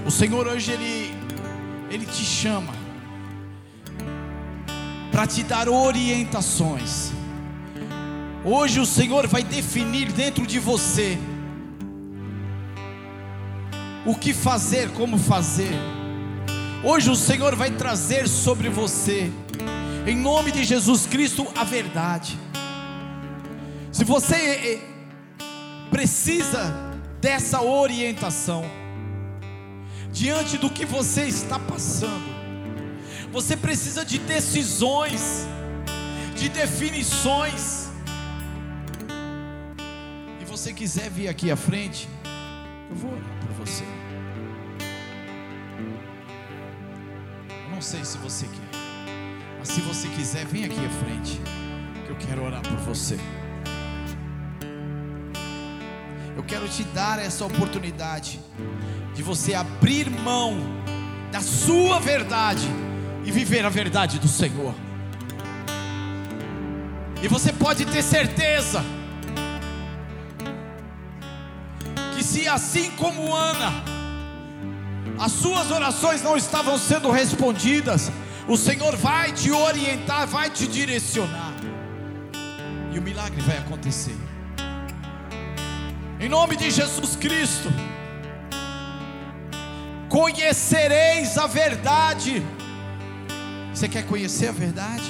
[0.05, 1.11] O Senhor hoje ele,
[1.89, 2.71] ele te chama
[5.11, 7.11] para te dar orientações.
[8.45, 11.17] Hoje o Senhor vai definir dentro de você
[14.05, 15.73] o que fazer, como fazer.
[16.83, 19.31] Hoje o Senhor vai trazer sobre você,
[20.07, 22.39] em nome de Jesus Cristo, a verdade.
[23.91, 24.79] Se você eh,
[25.91, 26.73] precisa
[27.19, 28.63] dessa orientação,
[30.09, 32.23] diante do que você está passando,
[33.33, 35.45] você precisa de decisões,
[36.37, 37.89] de definições.
[40.41, 42.07] E você quiser vir aqui à frente,
[42.89, 43.83] eu vou por você.
[47.69, 48.66] Não sei se você quer,
[49.67, 51.41] se você quiser, vem aqui à frente,
[52.05, 53.19] que eu quero orar por você.
[56.35, 58.39] Eu quero te dar essa oportunidade
[59.13, 60.57] de você abrir mão
[61.31, 62.67] da sua verdade
[63.25, 64.73] e viver a verdade do Senhor.
[67.21, 68.83] E você pode ter certeza
[72.15, 73.83] que se assim como Ana
[75.19, 78.11] as suas orações não estavam sendo respondidas,
[78.47, 81.53] o Senhor vai te orientar, vai te direcionar,
[82.93, 84.15] e o milagre vai acontecer.
[86.19, 87.69] Em nome de Jesus Cristo,
[90.07, 92.41] conhecereis a verdade.
[93.73, 95.03] Você quer conhecer a verdade?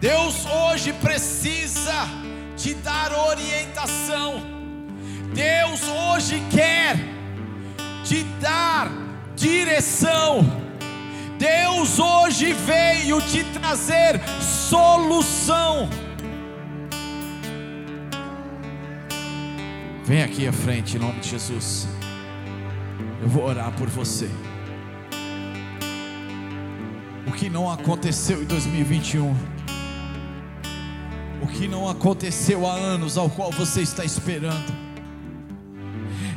[0.00, 2.06] Deus hoje precisa
[2.56, 4.42] te dar orientação.
[5.32, 7.15] Deus hoje quer
[8.06, 8.90] te dar
[9.34, 10.40] direção.
[11.38, 15.90] Deus hoje veio te trazer solução.
[20.04, 21.88] Vem aqui à frente em nome de Jesus.
[23.20, 24.30] Eu vou orar por você.
[27.26, 29.56] O que não aconteceu em 2021
[31.42, 34.85] o que não aconteceu há anos, ao qual você está esperando,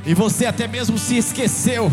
[0.06, 1.92] e você até mesmo se esqueceu,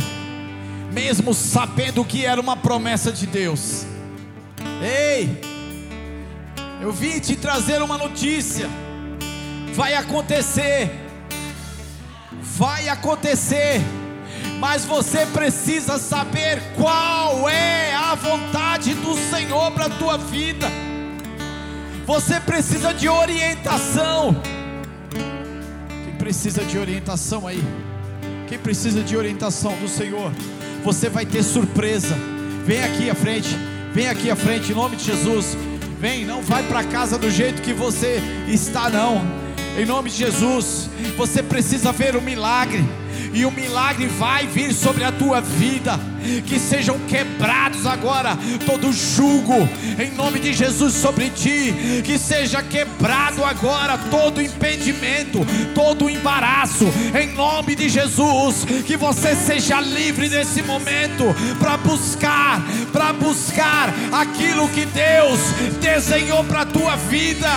[0.93, 3.85] mesmo sabendo que era uma promessa de Deus.
[4.83, 5.41] Ei,
[6.81, 8.69] eu vim te trazer uma notícia,
[9.75, 10.91] vai acontecer,
[12.41, 13.81] vai acontecer,
[14.59, 20.67] mas você precisa saber qual é a vontade do Senhor para a tua vida.
[22.07, 24.41] Você precisa de orientação.
[25.11, 27.63] Quem precisa de orientação aí?
[28.47, 30.33] Quem precisa de orientação do Senhor?
[30.85, 32.17] Você vai ter surpresa.
[32.65, 33.57] Vem aqui à frente.
[33.93, 35.57] Vem aqui à frente em nome de Jesus.
[35.99, 39.25] Vem, não vai para casa do jeito que você está não.
[39.77, 42.85] Em nome de Jesus, você precisa ver o milagre
[43.37, 46.01] e o milagre vai vir sobre a tua vida.
[46.47, 49.69] Que sejam quebrados agora todo jugo,
[50.03, 52.03] em nome de Jesus, sobre ti.
[52.03, 58.65] Que seja quebrado agora todo impedimento, todo embaraço, em nome de Jesus.
[58.87, 61.25] Que você seja livre nesse momento
[61.59, 65.39] para buscar, para buscar aquilo que Deus
[65.81, 67.51] desenhou para a tua vida.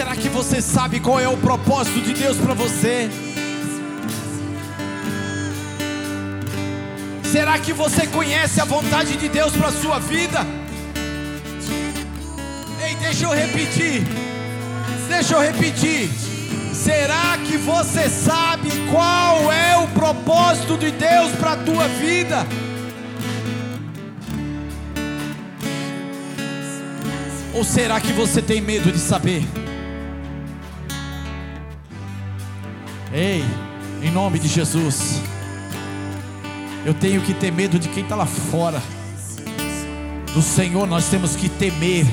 [0.00, 3.10] Será que você sabe qual é o propósito de Deus para você?
[7.22, 10.38] Será que você conhece a vontade de Deus para sua vida?
[12.82, 14.02] Ei, deixa eu repetir.
[15.06, 16.08] Deixa eu repetir.
[16.72, 22.46] Será que você sabe qual é o propósito de Deus para a tua vida?
[27.52, 29.44] Ou será que você tem medo de saber?
[33.12, 33.44] Ei,
[34.00, 35.20] em nome de Jesus,
[36.86, 38.80] eu tenho que ter medo de quem está lá fora.
[40.32, 42.06] Do Senhor nós temos que temer,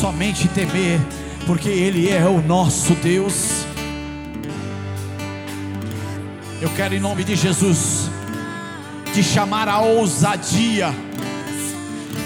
[0.00, 0.98] somente temer,
[1.46, 3.66] porque Ele é o nosso Deus.
[6.58, 8.08] Eu quero, em nome de Jesus,
[9.12, 10.88] te chamar a ousadia.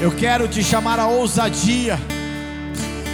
[0.01, 1.99] Eu quero te chamar a ousadia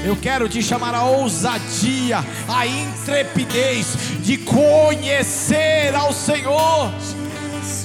[0.04, 3.86] eu quero te chamar a ousadia, a intrepidez
[4.20, 6.90] de conhecer ao Senhor.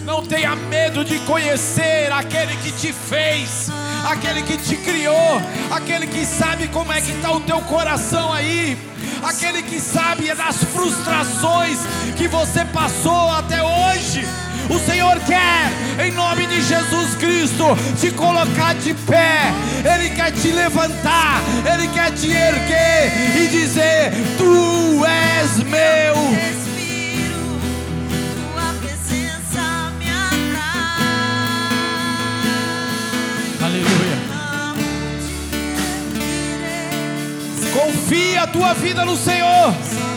[0.03, 3.69] Não tenha medo de conhecer aquele que te fez,
[4.07, 5.41] aquele que te criou,
[5.71, 8.77] aquele que sabe como é que está o teu coração aí,
[9.23, 11.79] aquele que sabe das frustrações
[12.15, 14.25] que você passou até hoje.
[14.69, 15.71] O Senhor quer,
[16.05, 17.65] em nome de Jesus Cristo,
[17.99, 19.53] te colocar de pé.
[19.83, 26.15] Ele quer te levantar, Ele quer te erguer e dizer: Tu és meu.
[33.61, 34.15] Aleluia.
[37.73, 40.14] Confia a tua vida no Senhor.